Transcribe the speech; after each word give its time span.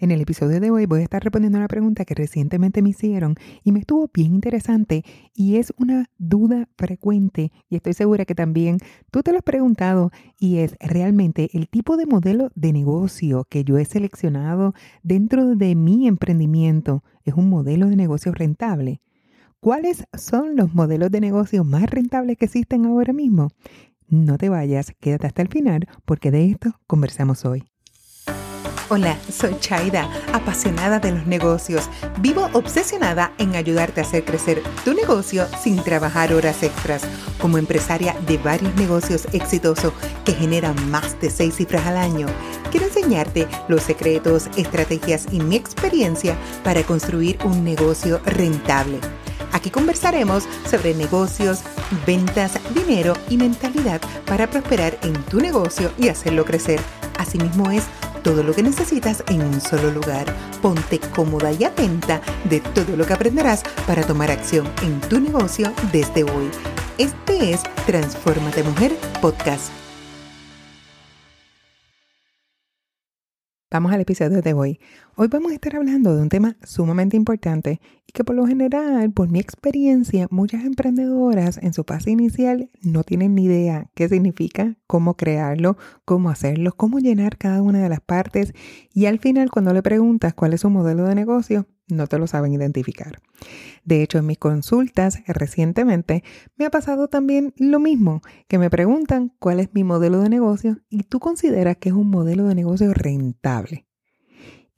En 0.00 0.12
el 0.12 0.20
episodio 0.20 0.60
de 0.60 0.70
hoy 0.70 0.86
voy 0.86 1.00
a 1.00 1.02
estar 1.02 1.24
respondiendo 1.24 1.58
a 1.58 1.62
una 1.62 1.68
pregunta 1.68 2.04
que 2.04 2.14
recientemente 2.14 2.82
me 2.82 2.90
hicieron 2.90 3.34
y 3.64 3.72
me 3.72 3.80
estuvo 3.80 4.08
bien 4.14 4.32
interesante 4.32 5.02
y 5.34 5.56
es 5.56 5.72
una 5.76 6.08
duda 6.18 6.68
frecuente 6.76 7.50
y 7.68 7.74
estoy 7.74 7.94
segura 7.94 8.24
que 8.24 8.36
también 8.36 8.78
tú 9.10 9.24
te 9.24 9.32
lo 9.32 9.38
has 9.38 9.42
preguntado 9.42 10.12
y 10.38 10.58
es 10.58 10.76
realmente 10.78 11.50
el 11.52 11.68
tipo 11.68 11.96
de 11.96 12.06
modelo 12.06 12.52
de 12.54 12.72
negocio 12.72 13.44
que 13.50 13.64
yo 13.64 13.76
he 13.76 13.84
seleccionado 13.84 14.72
dentro 15.02 15.56
de 15.56 15.74
mi 15.74 16.06
emprendimiento 16.06 17.02
es 17.24 17.34
un 17.34 17.48
modelo 17.48 17.88
de 17.88 17.96
negocio 17.96 18.30
rentable. 18.30 19.00
¿Cuáles 19.58 20.04
son 20.16 20.54
los 20.54 20.74
modelos 20.74 21.10
de 21.10 21.20
negocio 21.20 21.64
más 21.64 21.90
rentables 21.90 22.36
que 22.38 22.44
existen 22.44 22.86
ahora 22.86 23.12
mismo? 23.12 23.48
No 24.06 24.38
te 24.38 24.48
vayas, 24.48 24.92
quédate 25.00 25.26
hasta 25.26 25.42
el 25.42 25.48
final 25.48 25.88
porque 26.04 26.30
de 26.30 26.50
esto 26.50 26.78
conversamos 26.86 27.44
hoy. 27.44 27.64
Hola, 28.90 29.18
soy 29.30 29.54
Chaida, 29.60 30.10
apasionada 30.32 30.98
de 30.98 31.12
los 31.12 31.26
negocios. 31.26 31.90
Vivo 32.20 32.48
obsesionada 32.54 33.34
en 33.36 33.54
ayudarte 33.54 34.00
a 34.00 34.04
hacer 34.04 34.24
crecer 34.24 34.62
tu 34.82 34.94
negocio 34.94 35.46
sin 35.62 35.76
trabajar 35.84 36.32
horas 36.32 36.62
extras. 36.62 37.02
Como 37.38 37.58
empresaria 37.58 38.16
de 38.26 38.38
varios 38.38 38.74
negocios 38.76 39.26
exitosos 39.34 39.92
que 40.24 40.32
generan 40.32 40.90
más 40.90 41.20
de 41.20 41.28
seis 41.28 41.56
cifras 41.56 41.86
al 41.86 41.98
año, 41.98 42.28
quiero 42.70 42.86
enseñarte 42.86 43.46
los 43.68 43.82
secretos, 43.82 44.48
estrategias 44.56 45.26
y 45.32 45.40
mi 45.40 45.56
experiencia 45.56 46.34
para 46.64 46.82
construir 46.82 47.38
un 47.44 47.64
negocio 47.64 48.22
rentable. 48.24 49.00
Aquí 49.52 49.68
conversaremos 49.68 50.44
sobre 50.66 50.94
negocios, 50.94 51.60
ventas, 52.06 52.52
dinero 52.74 53.12
y 53.28 53.36
mentalidad 53.36 54.00
para 54.24 54.48
prosperar 54.48 54.98
en 55.02 55.12
tu 55.24 55.40
negocio 55.40 55.92
y 55.98 56.08
hacerlo 56.08 56.46
crecer. 56.46 56.80
Asimismo 57.18 57.70
es 57.70 57.82
todo 58.18 58.42
lo 58.42 58.54
que 58.54 58.62
necesitas 58.62 59.22
en 59.28 59.42
un 59.42 59.60
solo 59.60 59.90
lugar. 59.90 60.26
Ponte 60.60 60.98
cómoda 60.98 61.52
y 61.52 61.64
atenta 61.64 62.20
de 62.44 62.60
todo 62.60 62.96
lo 62.96 63.06
que 63.06 63.12
aprenderás 63.12 63.62
para 63.86 64.02
tomar 64.02 64.30
acción 64.30 64.68
en 64.82 65.00
tu 65.00 65.20
negocio 65.20 65.72
desde 65.92 66.24
hoy. 66.24 66.50
Este 66.98 67.52
es 67.52 67.62
Transformate 67.86 68.62
Mujer 68.62 68.96
Podcast. 69.20 69.87
Vamos 73.70 73.92
al 73.92 74.00
episodio 74.00 74.40
de 74.40 74.54
hoy. 74.54 74.80
Hoy 75.14 75.28
vamos 75.28 75.52
a 75.52 75.54
estar 75.54 75.76
hablando 75.76 76.16
de 76.16 76.22
un 76.22 76.30
tema 76.30 76.56
sumamente 76.62 77.18
importante 77.18 77.82
y 78.06 78.12
que 78.12 78.24
por 78.24 78.34
lo 78.34 78.46
general, 78.46 79.12
por 79.12 79.28
mi 79.30 79.40
experiencia, 79.40 80.26
muchas 80.30 80.64
emprendedoras 80.64 81.58
en 81.58 81.74
su 81.74 81.84
fase 81.84 82.10
inicial 82.10 82.70
no 82.80 83.04
tienen 83.04 83.34
ni 83.34 83.44
idea 83.44 83.90
qué 83.94 84.08
significa, 84.08 84.76
cómo 84.86 85.18
crearlo, 85.18 85.76
cómo 86.06 86.30
hacerlo, 86.30 86.72
cómo 86.78 86.98
llenar 86.98 87.36
cada 87.36 87.60
una 87.60 87.82
de 87.82 87.90
las 87.90 88.00
partes 88.00 88.54
y 88.94 89.04
al 89.04 89.18
final 89.18 89.50
cuando 89.50 89.74
le 89.74 89.82
preguntas 89.82 90.32
cuál 90.32 90.54
es 90.54 90.62
su 90.62 90.70
modelo 90.70 91.04
de 91.04 91.14
negocio, 91.14 91.66
no 91.88 92.06
te 92.06 92.18
lo 92.18 92.26
saben 92.26 92.52
identificar. 92.52 93.20
De 93.84 94.02
hecho, 94.02 94.18
en 94.18 94.26
mis 94.26 94.38
consultas 94.38 95.22
recientemente 95.26 96.22
me 96.56 96.66
ha 96.66 96.70
pasado 96.70 97.08
también 97.08 97.54
lo 97.56 97.80
mismo, 97.80 98.22
que 98.48 98.58
me 98.58 98.70
preguntan 98.70 99.32
cuál 99.38 99.60
es 99.60 99.70
mi 99.72 99.84
modelo 99.84 100.20
de 100.20 100.28
negocio 100.28 100.78
y 100.88 101.04
tú 101.04 101.20
consideras 101.20 101.76
que 101.76 101.90
es 101.90 101.94
un 101.94 102.10
modelo 102.10 102.44
de 102.44 102.54
negocio 102.54 102.92
rentable. 102.94 103.88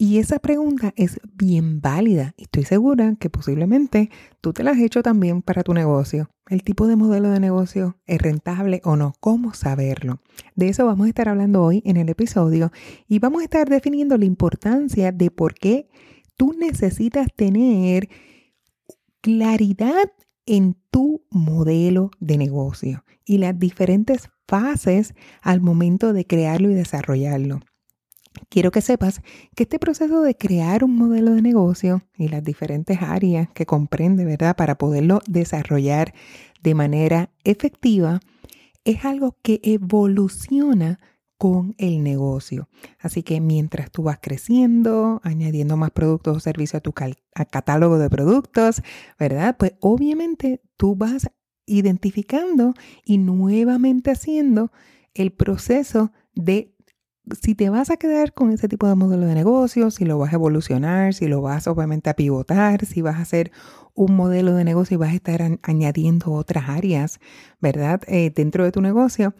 Y 0.02 0.16
esa 0.16 0.38
pregunta 0.38 0.94
es 0.96 1.20
bien 1.34 1.82
válida 1.82 2.32
y 2.38 2.44
estoy 2.44 2.64
segura 2.64 3.16
que 3.20 3.28
posiblemente 3.28 4.08
tú 4.40 4.54
te 4.54 4.62
la 4.62 4.70
has 4.70 4.78
hecho 4.78 5.02
también 5.02 5.42
para 5.42 5.62
tu 5.62 5.74
negocio. 5.74 6.30
El 6.48 6.62
tipo 6.62 6.86
de 6.86 6.96
modelo 6.96 7.28
de 7.28 7.38
negocio 7.38 7.98
es 8.06 8.18
rentable 8.18 8.80
o 8.84 8.96
no, 8.96 9.12
cómo 9.20 9.52
saberlo. 9.52 10.22
De 10.56 10.70
eso 10.70 10.86
vamos 10.86 11.04
a 11.04 11.10
estar 11.10 11.28
hablando 11.28 11.62
hoy 11.62 11.82
en 11.84 11.98
el 11.98 12.08
episodio 12.08 12.72
y 13.08 13.18
vamos 13.18 13.42
a 13.42 13.44
estar 13.44 13.68
definiendo 13.68 14.16
la 14.16 14.24
importancia 14.24 15.12
de 15.12 15.30
por 15.30 15.52
qué 15.52 15.90
tú 16.40 16.54
necesitas 16.58 17.26
tener 17.36 18.08
claridad 19.20 20.10
en 20.46 20.74
tu 20.90 21.26
modelo 21.28 22.12
de 22.18 22.38
negocio 22.38 23.04
y 23.26 23.36
las 23.36 23.58
diferentes 23.58 24.30
fases 24.48 25.14
al 25.42 25.60
momento 25.60 26.14
de 26.14 26.24
crearlo 26.24 26.70
y 26.70 26.74
desarrollarlo. 26.74 27.60
Quiero 28.48 28.70
que 28.70 28.80
sepas 28.80 29.20
que 29.54 29.64
este 29.64 29.78
proceso 29.78 30.22
de 30.22 30.34
crear 30.34 30.82
un 30.82 30.96
modelo 30.96 31.34
de 31.34 31.42
negocio 31.42 32.04
y 32.16 32.28
las 32.28 32.42
diferentes 32.42 33.02
áreas 33.02 33.50
que 33.50 33.66
comprende, 33.66 34.24
¿verdad? 34.24 34.56
Para 34.56 34.78
poderlo 34.78 35.20
desarrollar 35.28 36.14
de 36.62 36.74
manera 36.74 37.28
efectiva, 37.44 38.20
es 38.86 39.04
algo 39.04 39.36
que 39.42 39.60
evoluciona 39.62 41.00
con 41.40 41.74
el 41.78 42.02
negocio. 42.02 42.68
Así 42.98 43.22
que 43.22 43.40
mientras 43.40 43.90
tú 43.90 44.02
vas 44.02 44.18
creciendo, 44.20 45.22
añadiendo 45.24 45.78
más 45.78 45.90
productos 45.90 46.36
o 46.36 46.40
servicios 46.40 46.74
a 46.74 46.80
tu 46.82 46.92
catálogo 46.92 47.98
de 47.98 48.10
productos, 48.10 48.82
¿verdad? 49.18 49.56
Pues 49.58 49.72
obviamente 49.80 50.60
tú 50.76 50.96
vas 50.96 51.30
identificando 51.64 52.74
y 53.06 53.16
nuevamente 53.16 54.10
haciendo 54.10 54.70
el 55.14 55.32
proceso 55.32 56.12
de 56.34 56.76
si 57.40 57.54
te 57.54 57.70
vas 57.70 57.88
a 57.88 57.96
quedar 57.96 58.34
con 58.34 58.50
ese 58.50 58.68
tipo 58.68 58.86
de 58.86 58.94
modelo 58.94 59.24
de 59.24 59.34
negocio, 59.34 59.90
si 59.90 60.04
lo 60.04 60.18
vas 60.18 60.34
a 60.34 60.36
evolucionar, 60.36 61.14
si 61.14 61.26
lo 61.26 61.40
vas 61.40 61.66
obviamente 61.68 62.10
a 62.10 62.16
pivotar, 62.16 62.84
si 62.84 63.00
vas 63.00 63.16
a 63.16 63.22
hacer 63.22 63.50
un 63.94 64.14
modelo 64.14 64.52
de 64.52 64.64
negocio 64.64 64.96
y 64.96 64.98
vas 64.98 65.12
a 65.12 65.14
estar 65.14 65.58
añadiendo 65.62 66.32
otras 66.32 66.68
áreas, 66.68 67.18
¿verdad? 67.62 68.02
Eh, 68.08 68.30
dentro 68.30 68.62
de 68.62 68.72
tu 68.72 68.82
negocio 68.82 69.34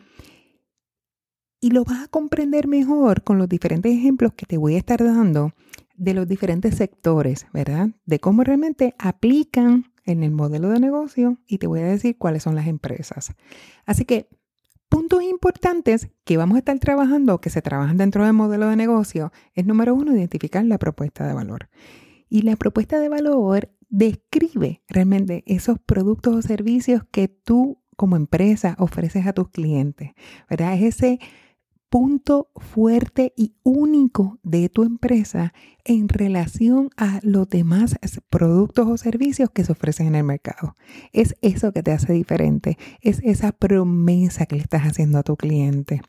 y 1.61 1.71
lo 1.71 1.85
vas 1.85 2.05
a 2.05 2.09
comprender 2.09 2.67
mejor 2.67 3.23
con 3.23 3.39
los 3.39 3.49
diferentes 3.49 3.93
ejemplos 3.93 4.33
que 4.35 4.47
te 4.47 4.57
voy 4.57 4.75
a 4.75 4.79
estar 4.79 5.03
dando 5.05 5.53
de 5.97 6.15
los 6.15 6.27
diferentes 6.27 6.77
sectores, 6.77 7.47
¿verdad? 7.53 7.91
De 8.07 8.19
cómo 8.19 8.43
realmente 8.43 8.95
aplican 8.99 9.93
en 10.07 10.23
el 10.23 10.31
modelo 10.31 10.71
de 10.71 10.81
negocio 10.81 11.39
y 11.47 11.59
te 11.59 11.67
voy 11.67 11.81
a 11.81 11.85
decir 11.85 12.17
cuáles 12.17 12.43
son 12.43 12.55
las 12.55 12.67
empresas. 12.67 13.35
Así 13.85 14.07
que 14.07 14.29
puntos 14.89 15.23
importantes 15.23 16.11
que 16.25 16.39
vamos 16.39 16.57
a 16.57 16.61
estar 16.61 16.79
trabajando, 16.79 17.41
que 17.41 17.51
se 17.51 17.61
trabajan 17.61 17.99
dentro 17.99 18.25
del 18.25 18.33
modelo 18.33 18.69
de 18.69 18.77
negocio, 18.77 19.31
es 19.55 19.67
número 19.67 19.95
uno, 19.95 20.17
identificar 20.17 20.65
la 20.65 20.79
propuesta 20.79 21.27
de 21.27 21.35
valor. 21.35 21.69
Y 22.31 22.43
la 22.43 22.57
propuesta 22.57 22.99
de 22.99 23.09
valor 23.11 23.71
describe 23.91 24.83
realmente 24.89 25.43
esos 25.47 25.79
productos 25.79 26.35
o 26.35 26.43
servicios 26.43 27.03
que 27.11 27.29
tú 27.29 27.83
como 27.97 28.17
empresa 28.17 28.77
ofreces 28.79 29.27
a 29.27 29.35
tus 29.35 29.51
clientes, 29.51 30.13
¿verdad? 30.49 30.75
Es 30.75 30.97
ese 30.97 31.19
punto 31.91 32.51
fuerte 32.57 33.35
y 33.37 33.57
único 33.65 34.39
de 34.45 34.69
tu 34.69 34.85
empresa 34.85 35.53
en 35.85 36.09
relación 36.09 36.91
a 36.97 37.19
los 37.23 37.49
demás 37.49 37.99
productos 38.31 38.87
o 38.87 38.97
servicios 38.97 39.51
que 39.51 39.65
se 39.65 39.73
ofrecen 39.73 40.07
en 40.07 40.15
el 40.15 40.25
mercado. 40.25 40.77
Es 41.13 41.35
eso 41.43 41.73
que 41.73 41.83
te 41.83 41.91
hace 41.91 42.13
diferente, 42.13 42.79
es 43.03 43.21
esa 43.25 43.51
promesa 43.51 44.47
que 44.47 44.57
le 44.57 44.63
estás 44.63 44.83
haciendo 44.83 45.19
a 45.19 45.25
tu 45.25 45.37
cliente. 45.37 46.01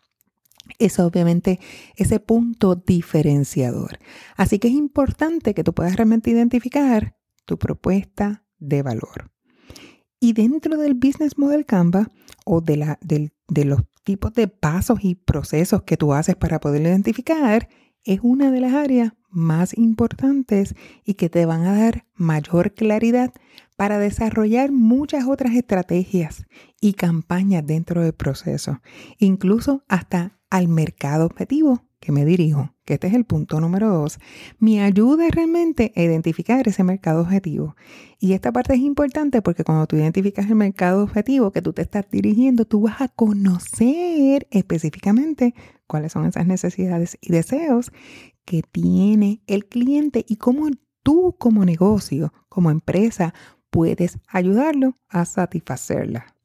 Es 0.77 0.99
obviamente 0.99 1.59
ese 1.95 2.19
punto 2.19 2.75
diferenciador. 2.75 3.97
Así 4.37 4.59
que 4.59 4.67
es 4.67 4.75
importante 4.75 5.55
que 5.55 5.63
tú 5.63 5.73
puedas 5.73 5.95
realmente 5.95 6.29
identificar 6.29 7.17
tu 7.45 7.57
propuesta 7.57 8.45
de 8.59 8.83
valor. 8.83 9.31
Y 10.19 10.33
dentro 10.33 10.77
del 10.77 10.93
Business 10.93 11.39
Model 11.39 11.65
Canva 11.65 12.07
o 12.45 12.61
de, 12.61 12.77
la, 12.77 12.99
de 13.01 13.65
los 13.65 13.81
tipos 14.03 14.33
de 14.33 14.47
pasos 14.47 14.99
y 15.03 15.15
procesos 15.15 15.83
que 15.83 15.97
tú 15.97 16.13
haces 16.13 16.35
para 16.35 16.59
poder 16.59 16.81
identificar, 16.81 17.69
es 18.03 18.19
una 18.23 18.51
de 18.51 18.61
las 18.61 18.73
áreas 18.73 19.13
más 19.29 19.77
importantes 19.77 20.75
y 21.05 21.13
que 21.13 21.29
te 21.29 21.45
van 21.45 21.65
a 21.65 21.77
dar 21.77 22.05
mayor 22.15 22.73
claridad 22.73 23.31
para 23.77 23.97
desarrollar 23.97 24.71
muchas 24.71 25.25
otras 25.25 25.53
estrategias 25.53 26.45
y 26.79 26.93
campañas 26.93 27.65
dentro 27.65 28.01
del 28.03 28.13
proceso, 28.13 28.81
incluso 29.17 29.83
hasta 29.87 30.39
al 30.49 30.67
mercado 30.67 31.25
objetivo 31.25 31.90
que 32.01 32.11
me 32.11 32.25
dirijo, 32.25 32.73
que 32.83 32.95
este 32.95 33.07
es 33.07 33.13
el 33.13 33.25
punto 33.25 33.61
número 33.61 33.87
dos, 33.87 34.19
me 34.59 34.81
ayuda 34.81 35.29
realmente 35.29 35.93
a 35.95 36.01
identificar 36.01 36.67
ese 36.67 36.83
mercado 36.83 37.21
objetivo. 37.21 37.75
Y 38.19 38.33
esta 38.33 38.51
parte 38.51 38.73
es 38.73 38.79
importante 38.79 39.41
porque 39.43 39.63
cuando 39.63 39.85
tú 39.85 39.95
identificas 39.95 40.47
el 40.47 40.55
mercado 40.55 41.03
objetivo 41.03 41.51
que 41.51 41.61
tú 41.61 41.73
te 41.73 41.83
estás 41.83 42.09
dirigiendo, 42.09 42.65
tú 42.65 42.81
vas 42.81 42.99
a 43.01 43.07
conocer 43.07 44.47
específicamente 44.49 45.53
cuáles 45.85 46.11
son 46.11 46.25
esas 46.25 46.47
necesidades 46.47 47.19
y 47.21 47.31
deseos 47.31 47.91
que 48.45 48.63
tiene 48.63 49.43
el 49.45 49.67
cliente 49.67 50.25
y 50.27 50.37
cómo 50.37 50.69
tú 51.03 51.35
como 51.37 51.65
negocio, 51.65 52.33
como 52.49 52.71
empresa, 52.71 53.35
puedes 53.69 54.17
ayudarlo 54.27 54.97
a 55.07 55.25
satisfacerla. 55.25 56.35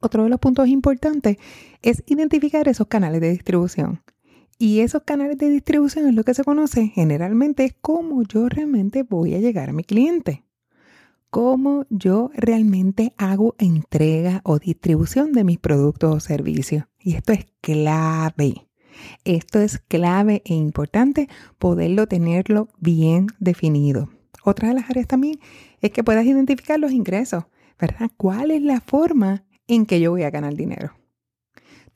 Otro 0.00 0.22
de 0.22 0.28
los 0.28 0.38
puntos 0.38 0.68
importantes 0.68 1.36
es 1.82 2.04
identificar 2.06 2.68
esos 2.68 2.86
canales 2.86 3.20
de 3.20 3.30
distribución. 3.30 4.02
Y 4.58 4.80
esos 4.80 5.02
canales 5.02 5.36
de 5.36 5.50
distribución 5.50 6.08
es 6.08 6.14
lo 6.14 6.24
que 6.24 6.32
se 6.32 6.44
conoce 6.44 6.88
generalmente 6.88 7.76
como 7.82 8.22
yo 8.22 8.48
realmente 8.48 9.02
voy 9.02 9.34
a 9.34 9.38
llegar 9.38 9.68
a 9.68 9.74
mi 9.74 9.84
cliente. 9.84 10.44
Cómo 11.28 11.84
yo 11.90 12.30
realmente 12.34 13.12
hago 13.18 13.54
entrega 13.58 14.40
o 14.44 14.58
distribución 14.58 15.32
de 15.32 15.44
mis 15.44 15.58
productos 15.58 16.14
o 16.14 16.20
servicios. 16.20 16.84
Y 16.98 17.16
esto 17.16 17.34
es 17.34 17.46
clave. 17.60 18.66
Esto 19.24 19.60
es 19.60 19.78
clave 19.78 20.40
e 20.46 20.54
importante 20.54 21.28
poderlo 21.58 22.06
tenerlo 22.06 22.68
bien 22.78 23.26
definido. 23.38 24.08
Otra 24.42 24.68
de 24.68 24.74
las 24.74 24.88
áreas 24.88 25.06
también 25.06 25.38
es 25.82 25.90
que 25.90 26.04
puedas 26.04 26.24
identificar 26.24 26.80
los 26.80 26.92
ingresos, 26.92 27.44
¿verdad? 27.78 28.10
¿Cuál 28.16 28.52
es 28.52 28.62
la 28.62 28.80
forma 28.80 29.44
en 29.66 29.84
que 29.84 30.00
yo 30.00 30.12
voy 30.12 30.22
a 30.22 30.30
ganar 30.30 30.54
dinero? 30.54 30.94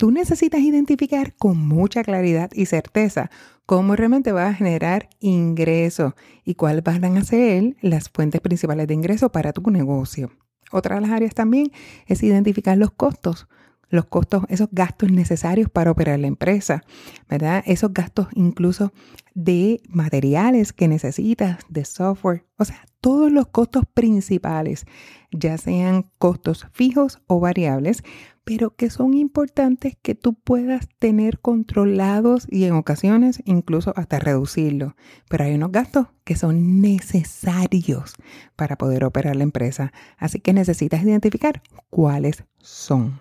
Tú 0.01 0.11
necesitas 0.11 0.63
identificar 0.63 1.35
con 1.35 1.59
mucha 1.59 2.03
claridad 2.03 2.51
y 2.55 2.65
certeza 2.65 3.31
cómo 3.67 3.97
realmente 3.97 4.33
vas 4.33 4.49
a 4.49 4.55
generar 4.55 5.11
ingresos 5.21 6.15
y 6.43 6.55
cuáles 6.55 6.83
van 6.83 7.19
a 7.19 7.23
ser 7.23 7.77
las 7.83 8.09
fuentes 8.09 8.41
principales 8.41 8.87
de 8.87 8.95
ingreso 8.95 9.31
para 9.31 9.53
tu 9.53 9.61
negocio. 9.71 10.31
Otra 10.73 10.95
de 10.95 11.03
las 11.03 11.11
áreas 11.11 11.35
también 11.35 11.71
es 12.07 12.23
identificar 12.23 12.79
los 12.79 12.93
costos 12.93 13.47
los 13.91 14.07
costos, 14.07 14.45
esos 14.49 14.69
gastos 14.73 15.11
necesarios 15.11 15.69
para 15.69 15.91
operar 15.91 16.19
la 16.19 16.29
empresa, 16.29 16.83
¿verdad? 17.29 17.63
Esos 17.67 17.93
gastos 17.93 18.29
incluso 18.35 18.93
de 19.35 19.83
materiales 19.89 20.73
que 20.73 20.89
necesitas, 20.89 21.59
de 21.69 21.85
software, 21.85 22.47
o 22.57 22.65
sea, 22.65 22.87
todos 23.01 23.33
los 23.33 23.49
costos 23.49 23.85
principales, 23.93 24.85
ya 25.31 25.59
sean 25.59 26.11
costos 26.19 26.67
fijos 26.73 27.21
o 27.27 27.41
variables, 27.41 28.03
pero 28.45 28.75
que 28.75 28.91
son 28.91 29.15
importantes 29.15 29.97
que 30.03 30.15
tú 30.15 30.35
puedas 30.35 30.89
tener 30.99 31.39
controlados 31.39 32.47
y 32.51 32.65
en 32.65 32.75
ocasiones 32.75 33.43
incluso 33.45 33.93
hasta 33.97 34.19
reducirlos. 34.19 34.95
Pero 35.29 35.45
hay 35.45 35.55
unos 35.55 35.73
gastos 35.73 36.09
que 36.25 36.37
son 36.37 36.81
necesarios 36.81 38.15
para 38.57 38.77
poder 38.77 39.05
operar 39.05 39.37
la 39.37 39.45
empresa, 39.45 39.93
así 40.17 40.41
que 40.41 40.53
necesitas 40.53 41.03
identificar 41.03 41.63
cuáles 41.91 42.45
son. 42.59 43.21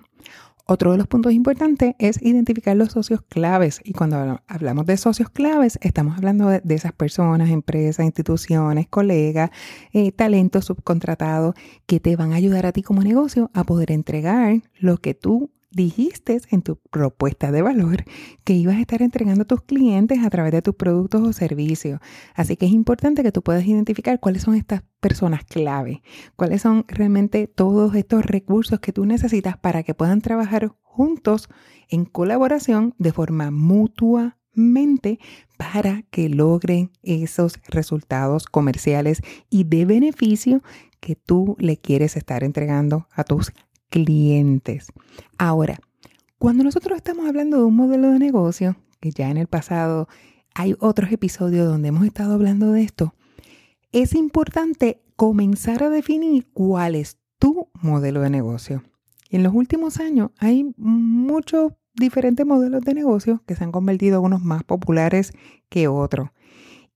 Otro 0.72 0.92
de 0.92 1.00
los 1.00 1.08
puntos 1.08 1.34
importantes 1.34 1.96
es 1.98 2.22
identificar 2.22 2.78
los 2.78 2.92
socios 2.92 3.24
claves. 3.28 3.82
Y 3.84 3.94
cuando 3.94 4.40
hablamos 4.48 4.86
de 4.86 4.98
socios 4.98 5.32
claves, 5.32 5.80
estamos 5.82 6.16
hablando 6.16 6.48
de, 6.48 6.62
esas 6.76 6.92
personas, 6.94 7.50
empresas, 7.50 8.06
instituciones, 8.06 8.88
colegas, 8.88 9.50
eh, 9.94 10.12
talentos 10.12 10.66
subcontratados 10.66 11.56
que 11.88 12.00
te 12.00 12.16
van 12.16 12.34
a 12.34 12.36
ayudar 12.36 12.68
a 12.68 12.72
ti 12.72 12.84
como 12.84 13.02
negocio 13.02 13.50
a 13.56 13.64
poder 13.64 13.90
entregar 13.90 14.62
lo 14.78 14.98
que 14.98 15.16
tú 15.16 15.50
dijiste 15.72 16.40
en 16.50 16.62
tu 16.62 16.78
propuesta 16.90 17.52
de 17.52 17.62
valor 17.62 18.04
que 18.44 18.54
ibas 18.54 18.78
a 18.78 18.82
estar 18.82 19.02
entregando 19.02 19.44
a 19.44 19.48
tus 19.48 19.62
clientes 19.62 20.20
a 20.24 20.30
través 20.30 20.52
de 20.52 20.62
tus 20.62 20.76
productos 20.76 21.22
o 21.22 21.34
servicios. 21.34 22.00
Así 22.36 22.58
que 22.58 22.66
es 22.66 22.72
importante 22.72 23.24
que 23.24 23.32
tú 23.32 23.42
puedas 23.42 23.66
identificar 23.66 24.20
cuáles 24.20 24.44
son 24.44 24.56
estas 24.56 24.84
personas 25.00 25.44
clave, 25.44 26.02
cuáles 26.36 26.62
son 26.62 26.86
realmente 26.88 27.48
todos 27.48 27.96
estos 27.96 28.26
recursos 28.26 28.80
que 28.80 28.94
tú 28.94 29.06
necesitas 29.06 29.58
para 29.58 29.84
que 29.84 29.94
puedan 29.94 30.22
trabajar 30.22 30.74
juntos 30.82 31.50
en 31.88 32.06
colaboración 32.06 32.96
de 32.98 33.14
forma 33.14 33.52
mutuamente 33.52 35.20
para 35.58 36.04
que 36.10 36.30
logren 36.30 36.92
esos 37.04 37.60
resultados 37.68 38.48
comerciales 38.48 39.22
y 39.50 39.66
de 39.66 39.86
beneficio 39.86 40.62
que 41.00 41.16
tú 41.16 41.56
le 41.60 41.78
quieres 41.78 42.18
estar 42.18 42.44
entregando 42.44 43.08
a 43.12 43.24
tus 43.24 43.54
clientes. 43.90 44.88
Ahora, 45.38 45.80
cuando 46.38 46.64
nosotros 46.64 46.98
estamos 46.98 47.28
hablando 47.28 47.58
de 47.58 47.64
un 47.64 47.76
modelo 47.76 48.12
de 48.12 48.20
negocio, 48.20 48.78
que 49.00 49.12
ya 49.12 49.30
en 49.30 49.38
el 49.38 49.48
pasado 49.48 50.08
hay 50.56 50.76
otros 50.80 51.12
episodios 51.12 51.68
donde 51.68 51.90
hemos 51.90 52.06
estado 52.06 52.34
hablando 52.34 52.72
de 52.72 52.84
esto, 52.84 53.14
es 53.92 54.14
importante 54.14 55.02
comenzar 55.16 55.84
a 55.84 55.90
definir 55.90 56.48
cuál 56.54 56.96
es 56.96 57.18
tu 57.40 57.70
modelo 57.82 58.22
de 58.22 58.30
negocio. 58.30 58.84
Y 59.30 59.38
en 59.38 59.44
los 59.44 59.54
últimos 59.54 60.00
años 60.00 60.32
hay 60.38 60.74
muchos 60.78 61.74
diferentes 61.94 62.46
modelos 62.46 62.82
de 62.84 62.94
negocio 62.94 63.44
que 63.46 63.56
se 63.56 63.64
han 63.64 63.72
convertido 63.72 64.20
en 64.20 64.26
unos 64.26 64.42
más 64.42 64.64
populares 64.64 65.34
que 65.70 65.88
otros. 65.88 66.30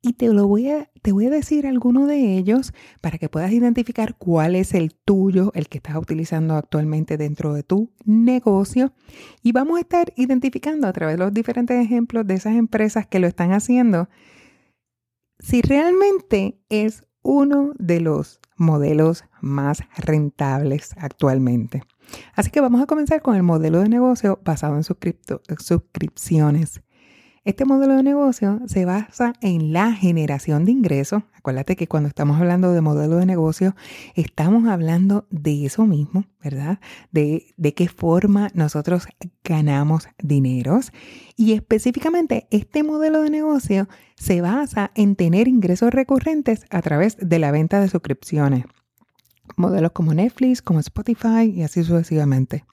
Y 0.05 0.13
te, 0.13 0.27
lo 0.27 0.49
voy 0.49 0.69
a, 0.69 0.89
te 1.01 1.13
voy 1.13 1.27
a 1.27 1.29
decir 1.29 1.65
alguno 1.65 2.07
de 2.07 2.37
ellos 2.37 2.73
para 2.99 3.17
que 3.17 3.29
puedas 3.29 3.53
identificar 3.53 4.17
cuál 4.17 4.53
es 4.53 4.73
el 4.73 4.93
tuyo, 4.93 5.53
el 5.55 5.69
que 5.69 5.77
estás 5.77 5.95
utilizando 5.95 6.55
actualmente 6.55 7.15
dentro 7.15 7.53
de 7.53 7.63
tu 7.63 7.89
negocio. 8.03 8.91
Y 9.43 9.53
vamos 9.53 9.77
a 9.77 9.79
estar 9.79 10.11
identificando 10.17 10.87
a 10.87 10.91
través 10.91 11.15
de 11.15 11.23
los 11.23 11.33
diferentes 11.33 11.81
ejemplos 11.81 12.27
de 12.27 12.33
esas 12.33 12.57
empresas 12.57 13.07
que 13.07 13.19
lo 13.19 13.27
están 13.27 13.53
haciendo, 13.53 14.09
si 15.39 15.61
realmente 15.61 16.59
es 16.67 17.05
uno 17.21 17.71
de 17.79 18.01
los 18.01 18.41
modelos 18.57 19.23
más 19.39 19.83
rentables 19.95 20.91
actualmente. 20.97 21.81
Así 22.35 22.51
que 22.51 22.59
vamos 22.59 22.81
a 22.81 22.87
comenzar 22.87 23.21
con 23.21 23.37
el 23.37 23.43
modelo 23.43 23.79
de 23.79 23.87
negocio 23.87 24.37
basado 24.43 24.75
en 24.75 24.83
suscripciones. 24.83 26.81
Este 27.45 27.65
modelo 27.65 27.97
de 27.97 28.03
negocio 28.03 28.61
se 28.67 28.85
basa 28.85 29.33
en 29.41 29.73
la 29.73 29.91
generación 29.91 30.63
de 30.63 30.71
ingresos. 30.71 31.23
Acuérdate 31.33 31.75
que 31.75 31.89
cuando 31.89 32.07
estamos 32.07 32.39
hablando 32.39 32.71
de 32.71 32.79
modelo 32.79 33.17
de 33.17 33.25
negocio, 33.25 33.75
estamos 34.15 34.65
hablando 34.69 35.27
de 35.29 35.65
eso 35.65 35.85
mismo, 35.85 36.23
¿verdad? 36.41 36.79
De, 37.11 37.53
de 37.57 37.73
qué 37.73 37.89
forma 37.89 38.49
nosotros 38.53 39.07
ganamos 39.43 40.07
dineros. 40.19 40.93
Y 41.35 41.51
específicamente, 41.51 42.47
este 42.49 42.81
modelo 42.81 43.21
de 43.21 43.29
negocio 43.29 43.89
se 44.15 44.39
basa 44.39 44.91
en 44.95 45.17
tener 45.17 45.49
ingresos 45.49 45.93
recurrentes 45.93 46.63
a 46.69 46.81
través 46.81 47.17
de 47.19 47.39
la 47.39 47.51
venta 47.51 47.81
de 47.81 47.89
suscripciones. 47.89 48.63
Modelos 49.57 49.91
como 49.91 50.13
Netflix, 50.13 50.61
como 50.61 50.79
Spotify 50.79 51.51
y 51.53 51.63
así 51.63 51.83
sucesivamente. 51.83 52.63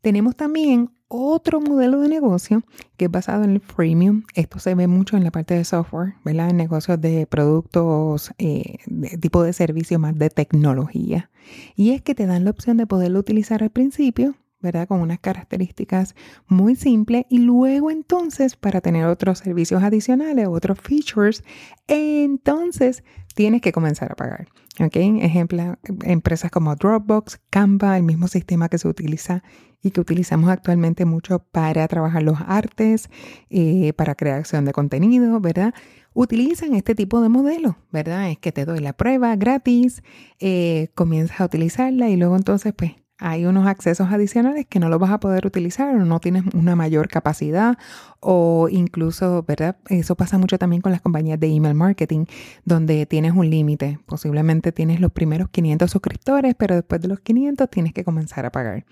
Tenemos 0.00 0.34
también 0.34 0.95
otro 1.08 1.60
modelo 1.60 2.00
de 2.00 2.08
negocio 2.08 2.62
que 2.96 3.06
es 3.06 3.10
basado 3.10 3.44
en 3.44 3.50
el 3.50 3.60
freemium. 3.60 4.24
Esto 4.34 4.58
se 4.58 4.74
ve 4.74 4.86
mucho 4.86 5.16
en 5.16 5.24
la 5.24 5.30
parte 5.30 5.54
de 5.54 5.64
software, 5.64 6.14
¿verdad? 6.24 6.50
En 6.50 6.56
negocios 6.56 7.00
de 7.00 7.26
productos, 7.26 8.32
eh, 8.38 8.78
de 8.86 9.16
tipo 9.18 9.42
de 9.42 9.52
servicio 9.52 9.98
más 9.98 10.18
de 10.18 10.30
tecnología. 10.30 11.30
Y 11.76 11.90
es 11.90 12.02
que 12.02 12.14
te 12.14 12.26
dan 12.26 12.44
la 12.44 12.50
opción 12.50 12.76
de 12.76 12.86
poderlo 12.86 13.20
utilizar 13.20 13.62
al 13.62 13.70
principio, 13.70 14.34
¿verdad? 14.66 14.88
Con 14.88 15.00
unas 15.00 15.20
características 15.20 16.14
muy 16.46 16.76
simples 16.76 17.24
y 17.30 17.38
luego 17.38 17.90
entonces 17.90 18.56
para 18.56 18.80
tener 18.80 19.06
otros 19.06 19.38
servicios 19.38 19.82
adicionales, 19.82 20.48
otros 20.48 20.78
features, 20.80 21.42
entonces 21.86 23.04
tienes 23.34 23.62
que 23.62 23.72
comenzar 23.72 24.12
a 24.12 24.16
pagar. 24.16 24.48
¿ok? 24.80 24.96
Ejemplo, 24.96 25.78
empresas 26.04 26.50
como 26.50 26.74
Dropbox, 26.74 27.40
Canva, 27.50 27.96
el 27.96 28.02
mismo 28.02 28.28
sistema 28.28 28.68
que 28.68 28.78
se 28.78 28.88
utiliza 28.88 29.42
y 29.82 29.90
que 29.90 30.00
utilizamos 30.00 30.50
actualmente 30.50 31.04
mucho 31.04 31.38
para 31.38 31.86
trabajar 31.86 32.22
los 32.22 32.38
artes, 32.46 33.08
eh, 33.50 33.92
para 33.92 34.14
creación 34.14 34.64
de 34.64 34.72
contenido, 34.72 35.38
¿verdad? 35.40 35.74
Utilizan 36.12 36.74
este 36.74 36.94
tipo 36.94 37.20
de 37.20 37.28
modelo, 37.28 37.76
¿verdad? 37.92 38.30
Es 38.30 38.38
que 38.38 38.52
te 38.52 38.64
doy 38.64 38.80
la 38.80 38.94
prueba 38.94 39.36
gratis, 39.36 40.02
eh, 40.40 40.88
comienzas 40.94 41.40
a 41.40 41.44
utilizarla 41.44 42.08
y 42.08 42.16
luego 42.16 42.36
entonces 42.36 42.72
pues 42.76 42.92
hay 43.18 43.46
unos 43.46 43.66
accesos 43.66 44.08
adicionales 44.12 44.66
que 44.66 44.78
no 44.78 44.88
los 44.88 44.98
vas 45.00 45.10
a 45.10 45.20
poder 45.20 45.46
utilizar 45.46 45.94
o 45.94 46.04
no 46.04 46.20
tienes 46.20 46.44
una 46.54 46.76
mayor 46.76 47.08
capacidad 47.08 47.78
o 48.20 48.68
incluso, 48.70 49.44
¿verdad? 49.46 49.76
Eso 49.88 50.16
pasa 50.16 50.36
mucho 50.36 50.58
también 50.58 50.82
con 50.82 50.92
las 50.92 51.00
compañías 51.00 51.40
de 51.40 51.46
email 51.46 51.74
marketing, 51.74 52.26
donde 52.64 53.06
tienes 53.06 53.32
un 53.32 53.48
límite. 53.48 53.98
Posiblemente 54.06 54.72
tienes 54.72 55.00
los 55.00 55.12
primeros 55.12 55.48
500 55.48 55.90
suscriptores, 55.90 56.54
pero 56.54 56.74
después 56.74 57.00
de 57.00 57.08
los 57.08 57.20
500 57.20 57.70
tienes 57.70 57.92
que 57.92 58.04
comenzar 58.04 58.44
a 58.44 58.52
pagar. 58.52 58.84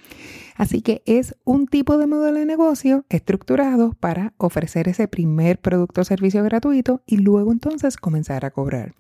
Así 0.57 0.81
que 0.83 1.03
es 1.05 1.37
un 1.45 1.67
tipo 1.67 1.99
de 1.99 2.07
modelo 2.07 2.39
de 2.39 2.47
negocio 2.47 3.05
estructurado 3.09 3.93
para 3.93 4.33
ofrecer 4.39 4.89
ese 4.89 5.09
primer 5.09 5.59
producto 5.59 6.01
o 6.01 6.05
servicio 6.05 6.43
gratuito 6.45 7.03
y 7.07 7.19
luego 7.19 7.53
entonces 7.53 7.97
comenzar 7.97 8.45
a 8.45 8.51
cobrar. 8.51 8.95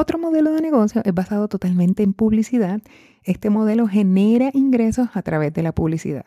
Otro 0.00 0.16
modelo 0.16 0.52
de 0.52 0.60
negocio 0.60 1.02
es 1.04 1.12
basado 1.12 1.48
totalmente 1.48 2.04
en 2.04 2.12
publicidad. 2.12 2.80
Este 3.24 3.50
modelo 3.50 3.88
genera 3.88 4.48
ingresos 4.54 5.08
a 5.14 5.22
través 5.22 5.52
de 5.52 5.64
la 5.64 5.72
publicidad. 5.72 6.24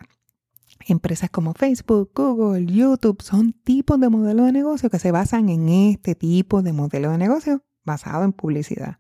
Empresas 0.89 1.29
como 1.29 1.53
Facebook, 1.53 2.11
Google, 2.13 2.65
YouTube 2.65 3.21
son 3.21 3.53
tipos 3.53 3.97
de 4.01 4.09
modelos 4.09 4.47
de 4.47 4.51
negocio 4.51 4.89
que 4.89 4.99
se 4.99 5.13
basan 5.13 5.47
en 5.47 5.69
este 5.69 6.15
tipo 6.15 6.61
de 6.61 6.73
modelo 6.73 7.11
de 7.11 7.17
negocio 7.17 7.63
basado 7.85 8.25
en 8.25 8.33
publicidad. 8.33 8.97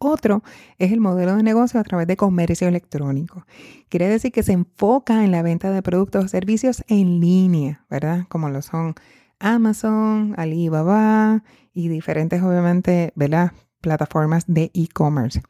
Otro 0.00 0.42
es 0.78 0.90
el 0.90 0.98
modelo 0.98 1.36
de 1.36 1.44
negocio 1.44 1.78
a 1.78 1.84
través 1.84 2.08
de 2.08 2.16
comercio 2.16 2.66
electrónico. 2.66 3.46
Quiere 3.88 4.08
decir 4.08 4.32
que 4.32 4.42
se 4.42 4.50
enfoca 4.50 5.24
en 5.24 5.30
la 5.30 5.42
venta 5.42 5.70
de 5.70 5.80
productos 5.80 6.24
o 6.24 6.28
servicios 6.28 6.82
en 6.88 7.20
línea, 7.20 7.86
¿verdad? 7.88 8.26
Como 8.28 8.50
lo 8.50 8.62
son 8.62 8.96
Amazon, 9.38 10.34
Alibaba 10.36 11.44
y 11.72 11.86
diferentes, 11.86 12.42
obviamente, 12.42 13.12
¿verdad? 13.14 13.52
Plataformas 13.82 14.44
de 14.46 14.70
e-commerce. 14.72 15.42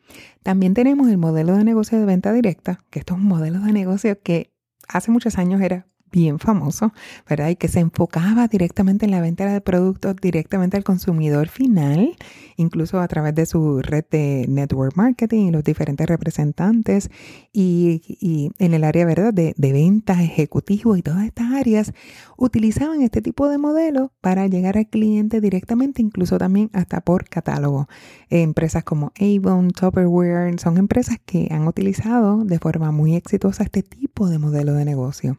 También 0.42 0.74
tenemos 0.74 1.08
el 1.08 1.18
modelo 1.18 1.56
de 1.56 1.62
negocio 1.62 2.00
de 2.00 2.06
venta 2.06 2.32
directa, 2.32 2.80
que 2.90 2.98
esto 2.98 3.14
es 3.14 3.20
un 3.20 3.26
modelo 3.26 3.60
de 3.60 3.72
negocio 3.72 4.20
que 4.20 4.52
hace 4.88 5.12
muchos 5.12 5.38
años 5.38 5.60
era 5.60 5.86
bien 6.12 6.38
famoso, 6.38 6.92
¿verdad? 7.28 7.48
Y 7.48 7.56
que 7.56 7.68
se 7.68 7.80
enfocaba 7.80 8.46
directamente 8.46 9.06
en 9.06 9.10
la 9.10 9.20
venta 9.20 9.46
de 9.46 9.60
productos 9.60 10.14
directamente 10.16 10.76
al 10.76 10.84
consumidor 10.84 11.48
final, 11.48 12.16
incluso 12.56 13.00
a 13.00 13.08
través 13.08 13.34
de 13.34 13.46
su 13.46 13.80
red 13.80 14.04
de 14.10 14.46
network 14.48 14.96
marketing 14.96 15.46
y 15.46 15.50
los 15.50 15.64
diferentes 15.64 16.06
representantes 16.06 17.10
y, 17.52 18.52
en 18.58 18.74
el 18.74 18.84
área, 18.84 19.06
¿verdad? 19.06 19.32
De, 19.32 19.54
de 19.56 19.72
ventas, 19.72 20.20
ejecutivos 20.20 20.98
y 20.98 21.02
todas 21.02 21.24
estas 21.24 21.50
áreas 21.52 21.92
utilizaban 22.36 23.02
este 23.02 23.22
tipo 23.22 23.48
de 23.48 23.58
modelo 23.58 24.12
para 24.20 24.46
llegar 24.46 24.76
al 24.76 24.88
cliente 24.88 25.40
directamente, 25.40 26.02
incluso 26.02 26.38
también 26.38 26.70
hasta 26.72 27.00
por 27.00 27.28
catálogo. 27.28 27.88
Empresas 28.28 28.84
como 28.84 29.12
Avon, 29.18 29.70
Tupperware, 29.70 30.58
son 30.60 30.76
empresas 30.76 31.18
que 31.24 31.48
han 31.50 31.66
utilizado 31.66 32.44
de 32.44 32.58
forma 32.58 32.90
muy 32.90 33.16
exitosa 33.16 33.62
este 33.62 33.82
tipo 33.82 34.28
de 34.28 34.38
modelo 34.38 34.74
de 34.74 34.84
negocio. 34.84 35.38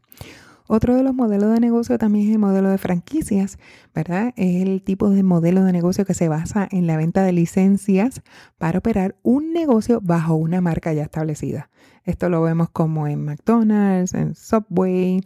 Otro 0.76 0.96
de 0.96 1.04
los 1.04 1.14
modelos 1.14 1.54
de 1.54 1.60
negocio 1.60 2.00
también 2.00 2.30
es 2.30 2.34
el 2.34 2.40
modelo 2.40 2.72
de 2.72 2.80
franquicias, 2.80 3.60
¿verdad? 3.94 4.34
Es 4.38 4.64
el 4.64 4.82
tipo 4.82 5.12
de 5.12 5.22
modelo 5.22 5.64
de 5.64 5.72
negocio 5.72 6.04
que 6.04 6.16
se 6.16 6.30
basa 6.30 6.68
en 6.72 6.88
la 6.88 6.98
venta 6.98 7.22
de 7.22 7.32
licencias 7.32 8.24
para 8.58 8.80
operar 8.80 9.16
un 9.22 9.54
negocio 9.54 10.02
bajo 10.02 10.34
una 10.34 10.62
marca 10.62 10.92
ya 10.92 11.04
establecida. 11.04 11.70
Esto 12.06 12.28
lo 12.28 12.42
vemos 12.42 12.72
como 12.72 13.06
en 13.06 13.24
McDonald's, 13.24 14.16
en 14.16 14.34
Subway, 14.34 15.22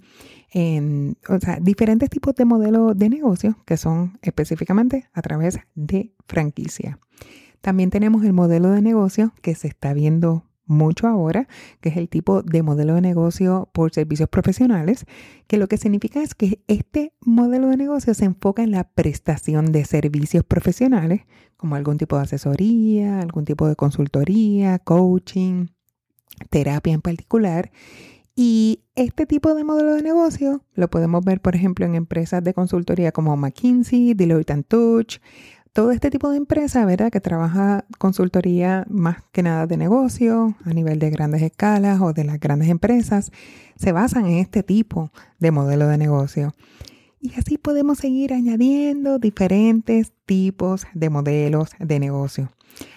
en 0.52 1.16
o 1.30 1.40
sea, 1.40 1.60
diferentes 1.62 2.10
tipos 2.10 2.36
de 2.36 2.44
modelos 2.44 2.98
de 2.98 3.08
negocio 3.08 3.58
que 3.66 3.78
son 3.78 4.20
específicamente 4.22 5.08
a 5.14 5.22
través 5.22 5.60
de 5.76 6.14
franquicia. 6.28 7.00
También 7.62 7.90
tenemos 7.90 8.26
el 8.26 8.34
modelo 8.34 8.72
de 8.72 8.82
negocio 8.82 9.32
que 9.42 9.56
se 9.56 9.70
está 9.70 9.94
viendo 9.94 10.44
mucho 10.68 11.08
ahora, 11.08 11.48
que 11.82 11.90
es 11.90 11.98
el 11.98 12.10
tipo 12.10 12.44
de 12.44 12.62
modelo 12.62 12.96
de 12.96 13.02
negocio 13.02 13.70
por 13.74 13.94
servicios 13.94 14.30
profesionales, 14.30 15.06
que 15.48 15.58
lo 15.58 15.68
que 15.68 15.78
significa 15.78 16.22
es 16.22 16.36
que 16.36 16.62
este 16.68 17.14
modelo 17.22 17.70
de 17.70 17.78
negocio 17.78 18.14
se 18.14 18.26
enfoca 18.26 18.64
en 18.64 18.72
la 18.72 18.84
prestación 18.84 19.72
de 19.72 19.86
servicios 19.86 20.44
profesionales, 20.44 21.22
como 21.56 21.76
algún 21.76 21.98
tipo 21.98 22.18
de 22.18 22.24
asesoría, 22.24 23.20
algún 23.20 23.46
tipo 23.46 23.68
de 23.68 23.76
consultoría, 23.76 24.80
coaching, 24.80 25.68
terapia 26.50 26.94
en 26.94 27.02
particular. 27.02 27.72
Y 28.40 28.84
este 28.94 29.26
tipo 29.26 29.56
de 29.56 29.64
modelo 29.64 29.96
de 29.96 30.04
negocio 30.04 30.64
lo 30.76 30.90
podemos 30.92 31.26
ver, 31.26 31.42
por 31.42 31.56
ejemplo, 31.56 31.88
en 31.88 31.96
empresas 31.96 32.44
de 32.44 32.54
consultoría 32.54 33.12
como 33.12 33.36
McKinsey, 33.36 34.14
Deloitte 34.14 34.64
Touch, 34.68 35.18
todo 35.78 35.92
este 35.92 36.10
tipo 36.10 36.32
de 36.32 36.38
empresa, 36.38 36.88
¿verdad? 36.88 37.12
Que 37.12 37.22
trabaja 37.22 37.86
consultoría 38.00 38.84
más 38.90 39.18
que 39.32 39.44
nada 39.44 39.68
de 39.68 39.78
negocio 39.78 40.56
a 40.66 40.74
nivel 40.74 40.98
de 40.98 41.12
grandes 41.12 41.44
escalas 41.44 42.02
o 42.02 42.14
de 42.14 42.24
las 42.24 42.40
grandes 42.40 42.70
empresas, 42.70 43.32
se 43.76 43.92
basan 43.92 44.26
en 44.26 44.40
este 44.40 44.64
tipo 44.64 45.12
de 45.38 45.52
modelo 45.52 45.88
de 45.88 46.00
negocio. 46.00 46.56
Y 47.22 47.36
así 47.36 47.60
podemos 47.60 48.00
seguir 48.00 48.34
añadiendo 48.34 49.20
diferentes 49.20 50.14
tipos 50.26 50.88
de 50.96 51.12
modelos 51.12 51.70
de 51.78 52.00
negocio. 52.00 52.52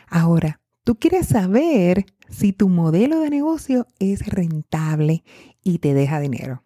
Ahora, 0.09 0.59
tú 0.83 0.95
quieres 0.95 1.27
saber 1.27 2.07
si 2.31 2.55
tu 2.55 2.71
modelo 2.71 3.21
de 3.21 3.29
negocio 3.29 3.89
es 3.99 4.27
rentable 4.27 5.23
y 5.63 5.81
te 5.81 5.93
deja 5.93 6.19
dinero. 6.19 6.63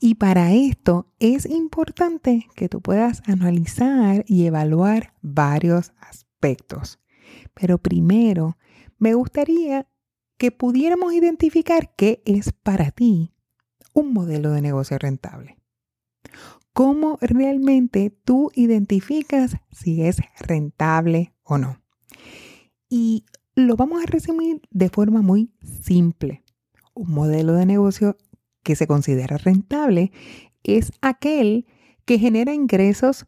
Y 0.00 0.16
para 0.16 0.52
esto 0.52 1.06
es 1.18 1.46
importante 1.46 2.48
que 2.54 2.68
tú 2.68 2.80
puedas 2.80 3.22
analizar 3.26 4.24
y 4.26 4.46
evaluar 4.46 5.14
varios 5.22 5.92
aspectos. 6.00 6.98
Pero 7.54 7.78
primero, 7.78 8.56
me 8.98 9.14
gustaría 9.14 9.88
que 10.38 10.50
pudiéramos 10.50 11.12
identificar 11.12 11.94
qué 11.96 12.22
es 12.24 12.52
para 12.52 12.90
ti 12.90 13.32
un 13.94 14.12
modelo 14.12 14.50
de 14.50 14.62
negocio 14.62 14.98
rentable. 14.98 15.58
¿Cómo 16.72 17.18
realmente 17.20 18.10
tú 18.10 18.50
identificas 18.54 19.56
si 19.70 20.02
es 20.02 20.18
rentable 20.40 21.34
o 21.42 21.58
no? 21.58 21.82
Y 22.88 23.26
lo 23.54 23.76
vamos 23.76 24.02
a 24.02 24.06
resumir 24.06 24.62
de 24.70 24.88
forma 24.88 25.20
muy 25.20 25.52
simple. 25.82 26.42
Un 26.94 27.12
modelo 27.12 27.52
de 27.52 27.66
negocio 27.66 28.16
que 28.62 28.76
se 28.76 28.86
considera 28.86 29.38
rentable 29.38 30.12
es 30.62 30.92
aquel 31.00 31.66
que 32.04 32.18
genera 32.18 32.54
ingresos, 32.54 33.26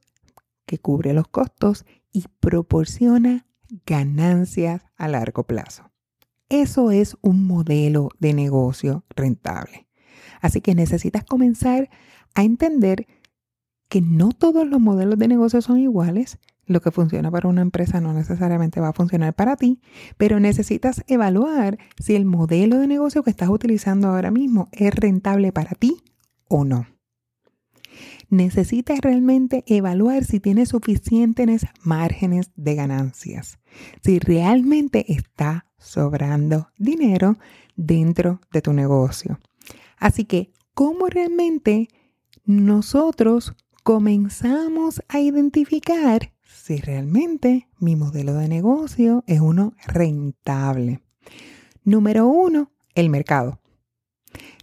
que 0.66 0.78
cubre 0.78 1.12
los 1.12 1.28
costos 1.28 1.84
y 2.12 2.24
proporciona 2.40 3.46
ganancias 3.86 4.82
a 4.96 5.08
largo 5.08 5.44
plazo. 5.44 5.90
Eso 6.48 6.90
es 6.90 7.16
un 7.20 7.46
modelo 7.46 8.10
de 8.18 8.34
negocio 8.34 9.04
rentable. 9.10 9.86
Así 10.40 10.60
que 10.60 10.74
necesitas 10.74 11.24
comenzar 11.24 11.90
a 12.34 12.44
entender 12.44 13.06
que 13.88 14.00
no 14.00 14.30
todos 14.30 14.66
los 14.66 14.80
modelos 14.80 15.18
de 15.18 15.28
negocio 15.28 15.62
son 15.62 15.78
iguales, 15.78 16.38
lo 16.66 16.80
que 16.80 16.90
funciona 16.90 17.30
para 17.30 17.48
una 17.48 17.62
empresa 17.62 18.00
no 18.00 18.12
necesariamente 18.12 18.80
va 18.80 18.88
a 18.88 18.92
funcionar 18.92 19.34
para 19.34 19.56
ti, 19.56 19.80
pero 20.16 20.40
necesitas 20.40 21.02
evaluar 21.06 21.78
si 21.98 22.14
el 22.14 22.24
modelo 22.24 22.78
de 22.78 22.86
negocio 22.86 23.22
que 23.22 23.30
estás 23.30 23.48
utilizando 23.48 24.08
ahora 24.08 24.30
mismo 24.30 24.68
es 24.72 24.94
rentable 24.94 25.52
para 25.52 25.72
ti 25.72 26.02
o 26.48 26.64
no. 26.64 26.86
Necesitas 28.30 29.00
realmente 29.00 29.64
evaluar 29.66 30.24
si 30.24 30.40
tienes 30.40 30.70
suficientes 30.70 31.66
márgenes 31.82 32.50
de 32.56 32.74
ganancias, 32.74 33.58
si 34.02 34.18
realmente 34.18 35.12
está 35.12 35.66
sobrando 35.78 36.68
dinero 36.78 37.36
dentro 37.76 38.40
de 38.52 38.62
tu 38.62 38.72
negocio. 38.72 39.38
Así 39.98 40.24
que, 40.24 40.52
¿cómo 40.74 41.06
realmente 41.06 41.88
nosotros 42.44 43.54
comenzamos 43.82 45.02
a 45.08 45.20
identificar 45.20 46.33
si 46.64 46.78
realmente 46.78 47.68
mi 47.78 47.94
modelo 47.94 48.32
de 48.32 48.48
negocio 48.48 49.22
es 49.26 49.38
uno 49.38 49.74
rentable. 49.86 51.02
Número 51.84 52.26
uno, 52.26 52.72
el 52.94 53.10
mercado. 53.10 53.60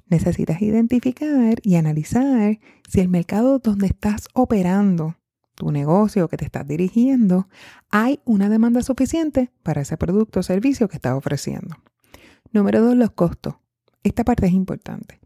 Necesitas 0.08 0.64
identificar 0.64 1.60
y 1.62 1.76
analizar 1.76 2.60
si 2.90 3.02
el 3.02 3.08
mercado 3.08 3.60
donde 3.60 3.86
estás 3.86 4.30
operando 4.34 5.16
tu 5.54 5.70
negocio 5.72 6.28
que 6.28 6.38
te 6.38 6.46
estás 6.46 6.68
dirigiendo, 6.68 7.48
hay 7.92 8.20
una 8.26 8.50
demanda 8.50 8.82
suficiente 8.82 9.52
para 9.62 9.82
ese 9.82 9.96
producto 9.96 10.40
o 10.40 10.44
servicio 10.44 10.88
que 10.88 10.96
estás 10.96 11.14
ofreciendo. 11.14 11.76
Número 12.52 12.82
dos, 12.82 12.96
los 12.96 13.12
costos. 13.12 13.58
Esta 14.02 14.24
parte 14.24 14.48
es 14.48 14.54
importante 14.54 15.20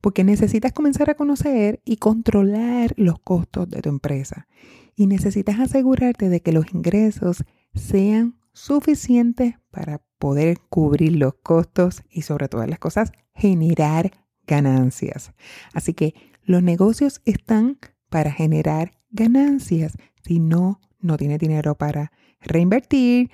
porque 0.00 0.24
necesitas 0.24 0.72
comenzar 0.72 1.10
a 1.10 1.14
conocer 1.14 1.82
y 1.84 1.98
controlar 1.98 2.94
los 2.96 3.18
costos 3.18 3.68
de 3.68 3.82
tu 3.82 3.90
empresa 3.90 4.46
y 4.94 5.06
necesitas 5.06 5.60
asegurarte 5.60 6.28
de 6.28 6.40
que 6.40 6.52
los 6.52 6.72
ingresos 6.74 7.44
sean 7.74 8.36
suficientes 8.52 9.54
para 9.70 10.02
poder 10.18 10.58
cubrir 10.68 11.16
los 11.16 11.34
costos 11.34 12.02
y 12.10 12.22
sobre 12.22 12.48
todas 12.48 12.68
las 12.68 12.78
cosas 12.78 13.12
generar 13.34 14.12
ganancias. 14.46 15.32
Así 15.72 15.94
que 15.94 16.14
los 16.44 16.62
negocios 16.62 17.22
están 17.24 17.78
para 18.10 18.30
generar 18.30 18.92
ganancias. 19.10 19.96
Si 20.22 20.38
no, 20.38 20.80
no 21.00 21.16
tiene 21.16 21.38
dinero 21.38 21.76
para 21.76 22.12
reinvertir, 22.40 23.30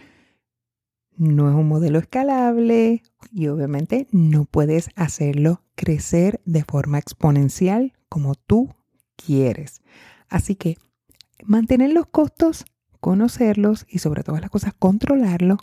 no 1.17 1.49
es 1.49 1.55
un 1.57 1.67
modelo 1.67 1.99
escalable 1.99 3.03
y 3.33 3.49
obviamente 3.49 4.07
no 4.13 4.45
puedes 4.45 4.91
hacerlo 4.95 5.63
crecer 5.75 6.41
de 6.45 6.65
forma 6.65 6.99
exponencial 6.99 7.93
como 8.09 8.37
tú 8.37 8.75
quieres. 9.17 9.83
Así 10.29 10.55
que 10.55 10.77
mantener 11.49 11.93
los 11.93 12.07
costos, 12.07 12.67
conocerlos 13.01 13.87
y 13.89 13.99
sobre 13.99 14.23
todas 14.23 14.41
las 14.41 14.51
cosas 14.51 14.75
controlarlo 14.79 15.57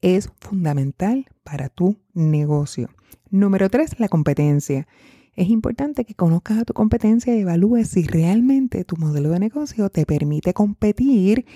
es 0.00 0.30
fundamental 0.40 1.26
para 1.44 1.68
tu 1.68 1.96
negocio. 2.12 2.90
Número 3.30 3.70
tres, 3.70 3.98
la 4.00 4.08
competencia. 4.08 4.86
Es 5.34 5.48
importante 5.48 6.04
que 6.04 6.14
conozcas 6.14 6.58
a 6.58 6.64
tu 6.64 6.74
competencia 6.74 7.34
y 7.36 7.40
evalúes 7.40 7.88
si 7.88 8.02
realmente 8.02 8.84
tu 8.84 8.96
modelo 8.96 9.30
de 9.30 9.38
negocio 9.38 9.88
te 9.90 10.04
permite 10.04 10.52
competir 10.52 11.46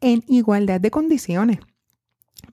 en 0.00 0.22
igualdad 0.28 0.80
de 0.80 0.90
condiciones. 0.90 1.58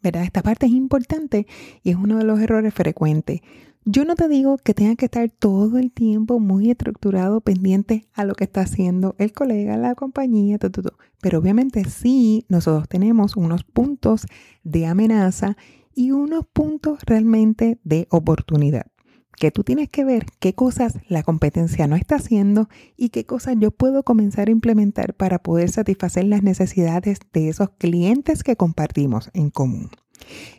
¿verdad? 0.01 0.23
Esta 0.23 0.41
parte 0.41 0.65
es 0.65 0.71
importante 0.71 1.45
y 1.83 1.91
es 1.91 1.95
uno 1.95 2.17
de 2.17 2.23
los 2.23 2.39
errores 2.39 2.73
frecuentes. 2.73 3.41
Yo 3.85 4.05
no 4.05 4.15
te 4.15 4.27
digo 4.27 4.57
que 4.57 4.73
tengas 4.73 4.97
que 4.97 5.05
estar 5.05 5.29
todo 5.31 5.77
el 5.77 5.91
tiempo 5.91 6.39
muy 6.39 6.69
estructurado, 6.69 7.41
pendiente 7.41 8.07
a 8.13 8.25
lo 8.25 8.35
que 8.35 8.43
está 8.43 8.61
haciendo 8.61 9.15
el 9.17 9.31
colega, 9.31 9.77
la 9.77 9.95
compañía, 9.95 10.59
todo, 10.59 10.97
pero 11.21 11.39
obviamente 11.39 11.83
sí, 11.85 12.45
nosotros 12.49 12.89
tenemos 12.89 13.35
unos 13.35 13.63
puntos 13.63 14.25
de 14.63 14.85
amenaza 14.85 15.57
y 15.95 16.11
unos 16.11 16.45
puntos 16.45 16.99
realmente 17.05 17.79
de 17.83 18.07
oportunidad 18.11 18.87
que 19.39 19.51
tú 19.51 19.63
tienes 19.63 19.89
que 19.89 20.03
ver 20.03 20.25
qué 20.39 20.53
cosas 20.53 20.99
la 21.07 21.23
competencia 21.23 21.87
no 21.87 21.95
está 21.95 22.15
haciendo 22.15 22.67
y 22.97 23.09
qué 23.09 23.25
cosas 23.25 23.55
yo 23.57 23.71
puedo 23.71 24.03
comenzar 24.03 24.49
a 24.49 24.51
implementar 24.51 25.15
para 25.15 25.39
poder 25.39 25.69
satisfacer 25.71 26.25
las 26.25 26.43
necesidades 26.43 27.19
de 27.31 27.47
esos 27.47 27.69
clientes 27.71 28.43
que 28.43 28.57
compartimos 28.57 29.31
en 29.33 29.49
común. 29.49 29.89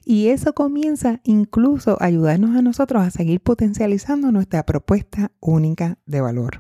Y 0.05 0.29
eso 0.29 0.55
comienza 0.55 1.21
incluso 1.25 1.97
a 2.01 2.07
ayudarnos 2.07 2.57
a 2.57 2.63
nosotros 2.63 3.03
a 3.03 3.11
seguir 3.11 3.41
potencializando 3.41 4.33
nuestra 4.33 4.65
propuesta 4.65 5.33
única 5.41 5.99
de 6.07 6.21
valor. 6.21 6.59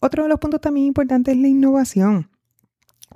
Otro 0.00 0.24
de 0.24 0.28
los 0.28 0.38
puntos 0.38 0.60
también 0.60 0.86
importantes 0.86 1.34
es 1.34 1.40
la 1.40 1.48
innovación. 1.48 2.28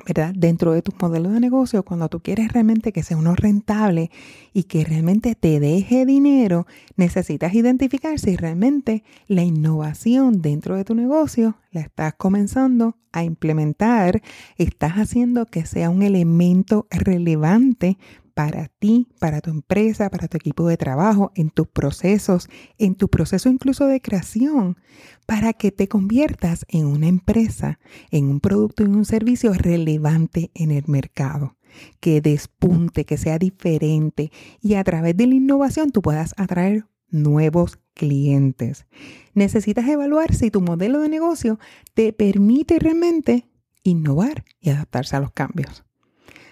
¿verdad? 0.05 0.35
Dentro 0.37 0.73
de 0.73 0.83
tus 0.83 0.95
modelos 1.01 1.33
de 1.33 1.41
negocio, 1.41 1.85
cuando 1.85 2.09
tú 2.09 2.21
quieres 2.21 2.53
realmente 2.53 2.93
que 2.93 3.03
sea 3.03 3.17
uno 3.17 3.35
rentable 3.35 4.11
y 4.53 4.65
que 4.65 4.85
realmente 4.85 5.35
te 5.35 5.61
deje 5.61 6.05
dinero, 6.05 6.67
necesitas 6.97 7.55
identificar 7.55 8.19
si 8.19 8.37
realmente 8.37 9.05
la 9.27 9.43
innovación 9.43 10.43
dentro 10.43 10.77
de 10.77 10.85
tu 10.85 10.95
negocio 10.95 11.57
la 11.71 11.81
estás 11.81 12.15
comenzando 12.15 12.97
a 13.13 13.25
implementar, 13.25 14.23
estás 14.57 14.95
haciendo 14.95 15.47
que 15.47 15.65
sea 15.67 15.91
un 15.91 16.03
elemento 16.03 16.87
relevante 16.91 17.99
para 18.37 18.69
ti, 18.69 19.09
para 19.19 19.41
tu 19.41 19.49
empresa, 19.49 20.11
para 20.11 20.29
tu 20.29 20.37
equipo 20.37 20.69
de 20.69 20.77
trabajo, 20.77 21.33
en 21.37 21.49
tus 21.49 21.69
procesos, 21.69 22.51
en 22.77 22.95
tu 22.95 23.09
proceso 23.09 23.49
incluso 23.49 23.87
de 23.87 24.03
creación, 24.03 24.77
para 25.25 25.55
que 25.55 25.73
te 25.73 25.89
conviertas 25.89 26.67
en 26.69 26.85
una 26.85 27.09
empresa, 27.09 27.79
en 28.11 28.29
un 28.29 28.41
producto 28.41 28.83
y 28.83 28.89
un 28.89 29.07
servicio 29.07 29.55
relevante 29.55 30.51
en 30.53 30.71
el 30.71 30.85
mercado, 30.87 31.57
que 31.99 32.21
despunte, 32.21 33.07
que 33.07 33.17
sea 33.17 33.39
diferente 33.39 34.31
y 34.61 34.75
a 34.75 34.85
través 34.85 35.17
de 35.17 35.29
la 35.29 35.35
innovación 35.35 35.91
tú 35.91 36.03
puedas 36.03 36.35
atraer 36.37 36.85
nuevos 37.09 37.79
clientes. 37.95 38.85
Necesitas 39.33 39.89
evaluar 39.89 40.35
si 40.35 40.51
tu 40.51 40.61
modelo 40.61 41.01
de 41.01 41.09
negocio 41.09 41.59
te 41.95 42.13
permite 42.13 42.79
realmente 42.81 43.49
innovar 43.83 44.45
y 44.61 44.69
adaptarse 44.69 45.17
a 45.17 45.21
los 45.21 45.31
cambios. 45.31 45.86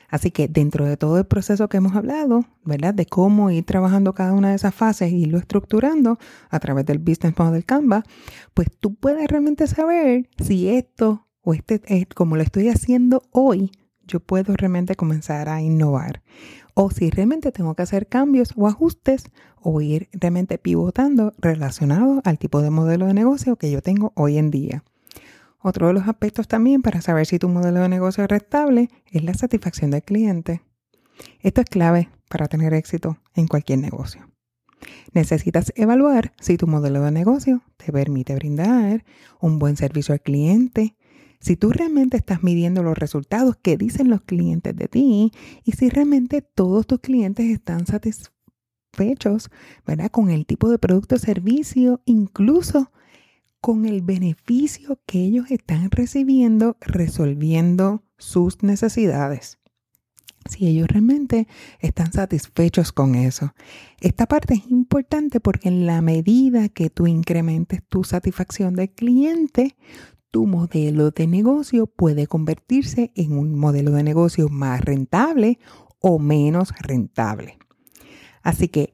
Así 0.08 0.30
que 0.30 0.48
dentro 0.48 0.84
de 0.84 0.96
todo 0.96 1.18
el 1.18 1.26
proceso 1.26 1.68
que 1.68 1.78
hemos 1.78 1.94
hablado, 1.94 2.44
¿verdad? 2.64 2.94
De 2.94 3.06
cómo 3.06 3.50
ir 3.50 3.64
trabajando 3.64 4.14
cada 4.14 4.32
una 4.32 4.50
de 4.50 4.56
esas 4.56 4.74
fases 4.74 5.12
y 5.12 5.22
irlo 5.22 5.38
estructurando 5.38 6.18
a 6.50 6.60
través 6.60 6.86
del 6.86 6.98
Business 6.98 7.38
Model 7.38 7.64
Canva, 7.64 8.04
pues 8.54 8.68
tú 8.78 8.94
puedes 8.94 9.26
realmente 9.28 9.66
saber 9.66 10.28
si 10.38 10.68
esto 10.68 11.26
o 11.42 11.54
este 11.54 11.80
es 11.86 12.06
como 12.14 12.36
lo 12.36 12.42
estoy 12.42 12.68
haciendo 12.68 13.22
hoy, 13.30 13.70
yo 14.06 14.20
puedo 14.20 14.54
realmente 14.56 14.96
comenzar 14.96 15.48
a 15.48 15.62
innovar. 15.62 16.22
O 16.74 16.90
si 16.90 17.10
realmente 17.10 17.52
tengo 17.52 17.74
que 17.74 17.82
hacer 17.82 18.08
cambios 18.08 18.52
o 18.56 18.66
ajustes 18.66 19.30
o 19.60 19.80
ir 19.80 20.08
realmente 20.12 20.58
pivotando 20.58 21.32
relacionado 21.38 22.20
al 22.24 22.38
tipo 22.38 22.60
de 22.62 22.70
modelo 22.70 23.06
de 23.06 23.14
negocio 23.14 23.56
que 23.56 23.70
yo 23.70 23.80
tengo 23.80 24.12
hoy 24.16 24.38
en 24.38 24.50
día. 24.50 24.84
Otro 25.66 25.86
de 25.86 25.94
los 25.94 26.06
aspectos 26.06 26.46
también 26.46 26.82
para 26.82 27.00
saber 27.00 27.24
si 27.24 27.38
tu 27.38 27.48
modelo 27.48 27.80
de 27.80 27.88
negocio 27.88 28.22
es 28.22 28.28
rentable 28.28 28.90
es 29.10 29.24
la 29.24 29.32
satisfacción 29.32 29.92
del 29.92 30.02
cliente. 30.02 30.60
Esto 31.40 31.62
es 31.62 31.66
clave 31.70 32.10
para 32.28 32.48
tener 32.48 32.74
éxito 32.74 33.16
en 33.34 33.48
cualquier 33.48 33.78
negocio. 33.78 34.28
Necesitas 35.14 35.72
evaluar 35.74 36.34
si 36.38 36.58
tu 36.58 36.66
modelo 36.66 37.00
de 37.00 37.12
negocio 37.12 37.62
te 37.78 37.90
permite 37.92 38.34
brindar 38.34 39.06
un 39.40 39.58
buen 39.58 39.78
servicio 39.78 40.12
al 40.12 40.20
cliente, 40.20 40.96
si 41.40 41.56
tú 41.56 41.70
realmente 41.70 42.18
estás 42.18 42.42
midiendo 42.42 42.82
los 42.82 42.98
resultados 42.98 43.56
que 43.56 43.78
dicen 43.78 44.10
los 44.10 44.20
clientes 44.20 44.76
de 44.76 44.86
ti 44.86 45.32
y 45.64 45.72
si 45.72 45.88
realmente 45.88 46.42
todos 46.42 46.86
tus 46.86 47.00
clientes 47.00 47.46
están 47.46 47.86
satisfechos, 47.86 49.50
¿verdad? 49.86 50.10
Con 50.10 50.28
el 50.28 50.44
tipo 50.44 50.68
de 50.68 50.78
producto 50.78 51.14
o 51.14 51.18
servicio, 51.18 52.02
incluso 52.04 52.92
con 53.64 53.86
el 53.86 54.02
beneficio 54.02 55.00
que 55.06 55.24
ellos 55.24 55.50
están 55.50 55.90
recibiendo 55.90 56.76
resolviendo 56.82 58.02
sus 58.18 58.62
necesidades. 58.62 59.58
Si 60.44 60.66
ellos 60.66 60.86
realmente 60.86 61.48
están 61.78 62.12
satisfechos 62.12 62.92
con 62.92 63.14
eso. 63.14 63.54
Esta 64.02 64.26
parte 64.26 64.52
es 64.52 64.70
importante 64.70 65.40
porque 65.40 65.70
en 65.70 65.86
la 65.86 66.02
medida 66.02 66.68
que 66.68 66.90
tú 66.90 67.06
incrementes 67.06 67.82
tu 67.88 68.04
satisfacción 68.04 68.74
del 68.74 68.90
cliente, 68.90 69.78
tu 70.30 70.46
modelo 70.46 71.10
de 71.10 71.26
negocio 71.26 71.86
puede 71.86 72.26
convertirse 72.26 73.12
en 73.14 73.32
un 73.32 73.58
modelo 73.58 73.92
de 73.92 74.02
negocio 74.02 74.50
más 74.50 74.82
rentable 74.82 75.58
o 76.00 76.18
menos 76.18 76.68
rentable. 76.80 77.56
Así 78.42 78.68
que 78.68 78.92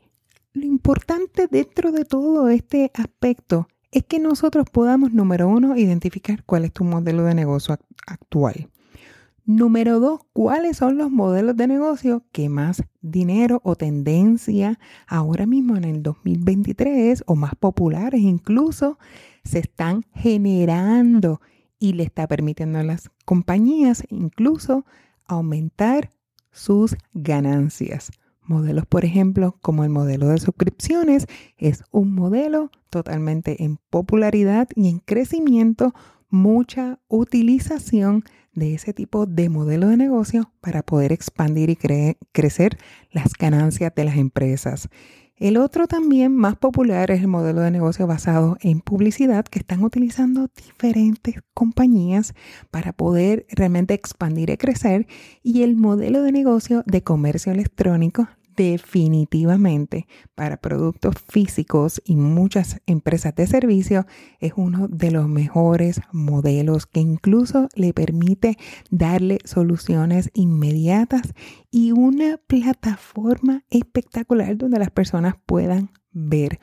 lo 0.52 0.64
importante 0.64 1.48
dentro 1.50 1.90
de 1.90 2.04
todo 2.04 2.48
este 2.50 2.92
aspecto 2.94 3.66
es 3.92 4.04
que 4.04 4.18
nosotros 4.18 4.66
podamos, 4.70 5.12
número 5.12 5.48
uno, 5.48 5.76
identificar 5.76 6.44
cuál 6.44 6.64
es 6.64 6.72
tu 6.72 6.84
modelo 6.84 7.24
de 7.24 7.34
negocio 7.34 7.78
actual. 8.06 8.68
Número 9.46 9.98
dos, 9.98 10.20
cuáles 10.32 10.76
son 10.76 10.96
los 10.96 11.10
modelos 11.10 11.56
de 11.56 11.66
negocio 11.66 12.24
que 12.30 12.48
más 12.48 12.84
dinero 13.00 13.60
o 13.64 13.74
tendencia 13.74 14.78
ahora 15.08 15.44
mismo 15.44 15.76
en 15.76 15.84
el 15.84 16.02
2023 16.02 17.24
o 17.26 17.34
más 17.34 17.56
populares 17.56 18.20
incluso 18.20 18.98
se 19.42 19.58
están 19.58 20.04
generando 20.14 21.40
y 21.80 21.94
le 21.94 22.04
está 22.04 22.28
permitiendo 22.28 22.78
a 22.78 22.84
las 22.84 23.10
compañías 23.24 24.04
incluso 24.08 24.84
aumentar 25.26 26.10
sus 26.52 26.96
ganancias. 27.12 28.12
Modelos, 28.50 28.84
por 28.84 29.04
ejemplo, 29.04 29.56
como 29.62 29.84
el 29.84 29.90
modelo 29.90 30.26
de 30.26 30.38
suscripciones, 30.38 31.28
es 31.56 31.84
un 31.92 32.12
modelo 32.12 32.72
totalmente 32.90 33.62
en 33.62 33.76
popularidad 33.90 34.66
y 34.74 34.88
en 34.88 34.98
crecimiento, 34.98 35.94
mucha 36.30 36.98
utilización 37.06 38.24
de 38.52 38.74
ese 38.74 38.92
tipo 38.92 39.26
de 39.26 39.48
modelo 39.50 39.86
de 39.86 39.96
negocio 39.96 40.50
para 40.60 40.82
poder 40.82 41.12
expandir 41.12 41.70
y 41.70 41.76
crecer 42.32 42.76
las 43.12 43.34
ganancias 43.34 43.94
de 43.94 44.04
las 44.04 44.16
empresas. 44.16 44.88
El 45.36 45.56
otro 45.56 45.86
también 45.86 46.34
más 46.34 46.56
popular 46.56 47.12
es 47.12 47.20
el 47.20 47.28
modelo 47.28 47.60
de 47.60 47.70
negocio 47.70 48.08
basado 48.08 48.58
en 48.60 48.80
publicidad 48.80 49.44
que 49.44 49.60
están 49.60 49.84
utilizando 49.84 50.48
diferentes 50.56 51.36
compañías 51.54 52.34
para 52.72 52.92
poder 52.92 53.46
realmente 53.48 53.94
expandir 53.94 54.50
y 54.50 54.56
crecer 54.56 55.06
y 55.42 55.62
el 55.62 55.76
modelo 55.76 56.22
de 56.22 56.32
negocio 56.32 56.82
de 56.84 57.02
comercio 57.02 57.52
electrónico 57.52 58.28
definitivamente 58.60 60.06
para 60.34 60.58
productos 60.58 61.14
físicos 61.26 62.02
y 62.04 62.16
muchas 62.16 62.82
empresas 62.84 63.34
de 63.34 63.46
servicio 63.46 64.06
es 64.38 64.52
uno 64.54 64.86
de 64.86 65.10
los 65.10 65.26
mejores 65.28 66.02
modelos 66.12 66.84
que 66.84 67.00
incluso 67.00 67.70
le 67.74 67.94
permite 67.94 68.58
darle 68.90 69.38
soluciones 69.44 70.30
inmediatas 70.34 71.32
y 71.70 71.92
una 71.92 72.36
plataforma 72.36 73.64
espectacular 73.70 74.58
donde 74.58 74.78
las 74.78 74.90
personas 74.90 75.36
puedan 75.46 75.90
ver 76.12 76.60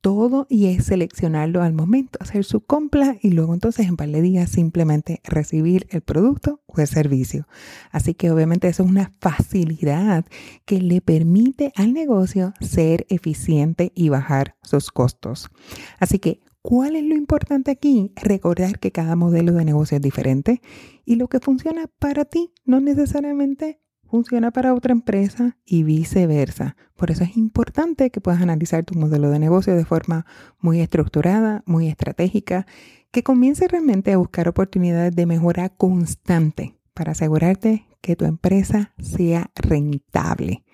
todo 0.00 0.46
y 0.48 0.66
es 0.66 0.86
seleccionarlo 0.86 1.62
al 1.62 1.72
momento, 1.72 2.18
hacer 2.22 2.44
su 2.44 2.60
compra 2.60 3.16
y 3.20 3.30
luego 3.30 3.54
entonces 3.54 3.86
en 3.86 3.96
par 3.96 4.08
de 4.08 4.22
días 4.22 4.50
simplemente 4.50 5.20
recibir 5.24 5.86
el 5.90 6.00
producto 6.00 6.60
o 6.66 6.80
el 6.80 6.86
servicio. 6.86 7.46
Así 7.90 8.14
que 8.14 8.30
obviamente 8.30 8.68
eso 8.68 8.84
es 8.84 8.88
una 8.88 9.12
facilidad 9.20 10.24
que 10.64 10.80
le 10.80 11.00
permite 11.00 11.72
al 11.74 11.92
negocio 11.92 12.54
ser 12.60 13.06
eficiente 13.08 13.92
y 13.94 14.08
bajar 14.08 14.56
sus 14.62 14.90
costos. 14.90 15.50
Así 15.98 16.18
que 16.18 16.40
¿Cuál 16.60 16.96
es 16.96 17.04
lo 17.04 17.14
importante 17.14 17.70
aquí? 17.70 18.12
Recordar 18.16 18.78
que 18.78 18.92
cada 18.92 19.16
modelo 19.16 19.52
de 19.52 19.64
negocio 19.64 19.96
es 19.96 20.02
diferente 20.02 20.60
y 21.06 21.14
lo 21.14 21.28
que 21.28 21.40
funciona 21.40 21.86
para 21.98 22.24
ti 22.26 22.52
no 22.66 22.80
necesariamente 22.80 23.80
funciona 24.08 24.50
para 24.50 24.74
otra 24.74 24.92
empresa 24.92 25.56
y 25.64 25.82
viceversa. 25.82 26.76
Por 26.96 27.10
eso 27.10 27.24
es 27.24 27.36
importante 27.36 28.10
que 28.10 28.20
puedas 28.20 28.40
analizar 28.40 28.84
tu 28.84 28.98
modelo 28.98 29.30
de 29.30 29.38
negocio 29.38 29.76
de 29.76 29.84
forma 29.84 30.26
muy 30.58 30.80
estructurada, 30.80 31.62
muy 31.66 31.88
estratégica, 31.88 32.66
que 33.10 33.22
comience 33.22 33.68
realmente 33.68 34.12
a 34.12 34.18
buscar 34.18 34.48
oportunidades 34.48 35.14
de 35.14 35.26
mejora 35.26 35.68
constante 35.68 36.74
para 36.94 37.12
asegurarte 37.12 37.86
que 38.00 38.16
tu 38.16 38.24
empresa 38.24 38.92
sea 38.98 39.50
rentable. 39.54 40.64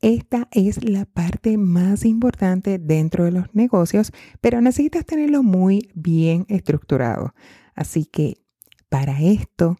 Esta 0.00 0.46
es 0.52 0.84
la 0.84 1.06
parte 1.06 1.58
más 1.58 2.04
importante 2.04 2.78
dentro 2.78 3.24
de 3.24 3.32
los 3.32 3.52
negocios, 3.54 4.12
pero 4.40 4.60
necesitas 4.60 5.04
tenerlo 5.04 5.42
muy 5.42 5.90
bien 5.94 6.46
estructurado. 6.48 7.34
Así 7.74 8.04
que 8.04 8.36
para 8.88 9.20
esto 9.20 9.76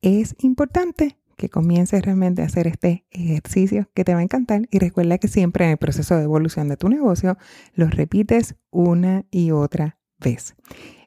es 0.00 0.34
importante 0.38 1.19
que 1.40 1.48
comiences 1.48 2.02
realmente 2.04 2.42
a 2.42 2.44
hacer 2.44 2.66
este 2.66 3.06
ejercicio 3.10 3.88
que 3.94 4.04
te 4.04 4.12
va 4.12 4.20
a 4.20 4.22
encantar 4.22 4.68
y 4.70 4.78
recuerda 4.78 5.16
que 5.16 5.26
siempre 5.26 5.64
en 5.64 5.70
el 5.70 5.76
proceso 5.78 6.14
de 6.14 6.24
evolución 6.24 6.68
de 6.68 6.76
tu 6.76 6.90
negocio 6.90 7.38
lo 7.72 7.88
repites 7.88 8.56
una 8.70 9.24
y 9.30 9.50
otra 9.50 9.98
vez. 10.18 10.54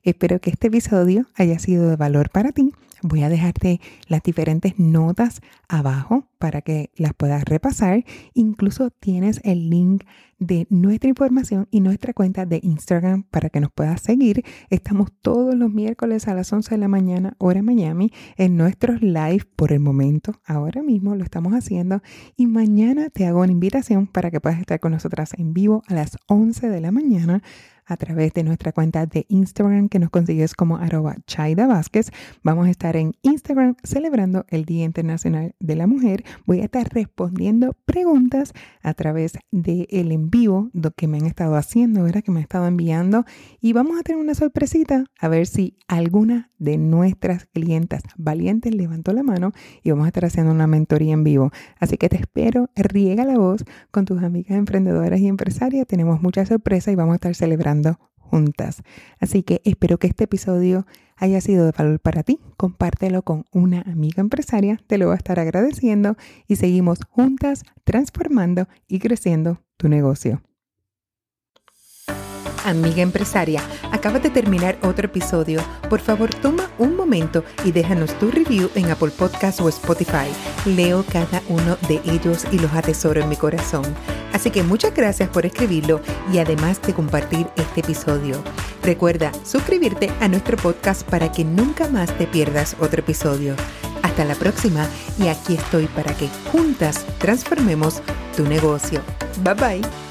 Espero 0.01 0.41
que 0.41 0.49
este 0.49 0.67
episodio 0.67 1.27
haya 1.35 1.59
sido 1.59 1.87
de 1.87 1.97
valor 1.97 2.31
para 2.31 2.51
ti. 2.51 2.73
Voy 3.03 3.21
a 3.21 3.29
dejarte 3.29 3.79
las 4.07 4.23
diferentes 4.23 4.79
notas 4.79 5.41
abajo 5.73 6.27
para 6.37 6.61
que 6.61 6.91
las 6.95 7.13
puedas 7.15 7.43
repasar. 7.45 8.05
Incluso 8.33 8.91
tienes 8.91 9.41
el 9.43 9.69
link 9.69 10.03
de 10.37 10.67
nuestra 10.69 11.09
información 11.09 11.67
y 11.71 11.79
nuestra 11.79 12.13
cuenta 12.13 12.45
de 12.45 12.59
Instagram 12.61 13.23
para 13.23 13.49
que 13.49 13.59
nos 13.59 13.71
puedas 13.71 14.01
seguir. 14.01 14.43
Estamos 14.69 15.11
todos 15.21 15.55
los 15.55 15.71
miércoles 15.71 16.27
a 16.27 16.35
las 16.35 16.53
11 16.53 16.75
de 16.75 16.77
la 16.77 16.87
mañana, 16.87 17.35
hora 17.39 17.63
Miami, 17.63 18.11
en 18.37 18.55
nuestros 18.55 19.01
live 19.01 19.45
por 19.55 19.71
el 19.71 19.79
momento. 19.79 20.39
Ahora 20.45 20.83
mismo 20.83 21.15
lo 21.15 21.23
estamos 21.23 21.53
haciendo 21.53 22.01
y 22.35 22.45
mañana 22.45 23.09
te 23.09 23.25
hago 23.25 23.41
una 23.41 23.51
invitación 23.51 24.05
para 24.05 24.29
que 24.29 24.41
puedas 24.41 24.59
estar 24.59 24.79
con 24.79 24.91
nosotras 24.91 25.33
en 25.37 25.53
vivo 25.53 25.81
a 25.87 25.95
las 25.95 26.17
11 26.27 26.69
de 26.69 26.81
la 26.81 26.91
mañana 26.91 27.41
a 27.85 27.97
través 27.97 28.33
de 28.33 28.43
nuestra 28.43 28.71
cuenta 28.71 29.05
de 29.05 29.25
Instagram 29.29 29.89
que 29.89 29.99
nos 29.99 30.09
consigues 30.09 30.53
como 30.53 30.77
arroba 30.77 31.17
Vázquez. 31.67 32.11
Vamos 32.43 32.67
a 32.67 32.69
estar 32.69 32.95
en 32.95 33.13
Instagram 33.21 33.75
celebrando 33.83 34.45
el 34.49 34.65
Día 34.65 34.85
Internacional 34.85 35.55
de 35.63 35.75
la 35.75 35.87
Mujer. 35.87 36.23
Voy 36.45 36.59
a 36.59 36.65
estar 36.65 36.87
respondiendo 36.93 37.75
preguntas 37.85 38.53
a 38.83 38.93
través 38.93 39.39
del 39.51 39.87
el 39.89 40.11
en 40.11 40.29
vivo 40.29 40.69
que 40.95 41.07
me 41.07 41.17
han 41.17 41.25
estado 41.25 41.55
haciendo, 41.55 42.03
¿verdad? 42.03 42.21
que 42.21 42.31
me 42.31 42.39
han 42.39 42.43
estado 42.43 42.67
enviando 42.67 43.25
y 43.61 43.73
vamos 43.73 43.99
a 43.99 44.03
tener 44.03 44.21
una 44.21 44.35
sorpresita 44.35 45.05
a 45.19 45.27
ver 45.27 45.47
si 45.47 45.77
alguna 45.87 46.51
de 46.59 46.77
nuestras 46.77 47.45
clientas 47.45 48.03
valientes 48.17 48.75
levantó 48.75 49.13
la 49.13 49.23
mano 49.23 49.53
y 49.81 49.91
vamos 49.91 50.05
a 50.05 50.07
estar 50.09 50.25
haciendo 50.25 50.51
una 50.51 50.67
mentoría 50.67 51.13
en 51.13 51.23
vivo. 51.23 51.51
Así 51.79 51.97
que 51.97 52.09
te 52.09 52.17
espero, 52.17 52.69
riega 52.75 53.23
la 53.23 53.37
voz 53.37 53.63
con 53.91 54.05
tus 54.05 54.21
amigas 54.21 54.57
emprendedoras 54.57 55.19
y 55.19 55.27
empresarias. 55.27 55.87
Tenemos 55.87 56.21
muchas 56.21 56.49
sorpresas 56.49 56.93
y 56.93 56.95
vamos 56.95 57.13
a 57.13 57.15
estar 57.15 57.35
celebrando 57.35 57.97
juntas. 58.15 58.83
Así 59.19 59.43
que 59.43 59.61
espero 59.63 59.97
que 59.97 60.07
este 60.07 60.25
episodio 60.25 60.85
haya 61.17 61.41
sido 61.41 61.65
de 61.65 61.71
valor 61.71 61.99
para 61.99 62.23
ti. 62.23 62.39
Compártelo 62.57 63.21
con 63.21 63.45
una 63.51 63.81
amiga 63.81 64.21
empresaria, 64.21 64.79
te 64.87 64.97
lo 64.97 65.05
voy 65.05 65.13
a 65.13 65.17
estar 65.17 65.39
agradeciendo 65.39 66.15
y 66.47 66.55
seguimos 66.57 66.99
juntas 67.09 67.63
transformando 67.83 68.67
y 68.87 68.99
creciendo 68.99 69.61
tu 69.77 69.89
negocio. 69.89 70.41
Amiga 72.65 73.01
empresaria, 73.01 73.61
acabas 73.91 74.23
de 74.23 74.29
terminar 74.29 74.77
otro 74.83 75.05
episodio. 75.05 75.61
Por 75.89 75.99
favor, 75.99 76.33
toma 76.35 76.69
un 76.77 76.95
momento 76.95 77.43
y 77.65 77.71
déjanos 77.71 78.17
tu 78.19 78.31
review 78.31 78.69
en 78.75 78.89
Apple 78.89 79.11
Podcast 79.11 79.59
o 79.59 79.69
Spotify. 79.69 80.27
Leo 80.65 81.03
cada 81.11 81.41
uno 81.49 81.77
de 81.87 82.01
ellos 82.05 82.45
y 82.51 82.59
los 82.59 82.71
atesoro 82.73 83.21
en 83.21 83.29
mi 83.29 83.35
corazón. 83.35 83.83
Así 84.31 84.49
que 84.49 84.63
muchas 84.63 84.93
gracias 84.93 85.29
por 85.29 85.45
escribirlo 85.45 86.01
y 86.31 86.39
además 86.39 86.81
de 86.81 86.93
compartir 86.93 87.47
este 87.55 87.81
episodio. 87.81 88.41
Recuerda 88.81 89.31
suscribirte 89.45 90.11
a 90.19 90.27
nuestro 90.27 90.57
podcast 90.57 91.03
para 91.03 91.31
que 91.31 91.45
nunca 91.45 91.87
más 91.87 92.17
te 92.17 92.27
pierdas 92.27 92.75
otro 92.79 93.01
episodio. 93.01 93.55
Hasta 94.01 94.25
la 94.25 94.35
próxima 94.35 94.87
y 95.17 95.27
aquí 95.27 95.55
estoy 95.55 95.87
para 95.87 96.13
que 96.15 96.29
juntas 96.51 97.05
transformemos 97.19 98.01
tu 98.35 98.43
negocio. 98.43 99.01
Bye 99.43 99.53
bye. 99.53 100.02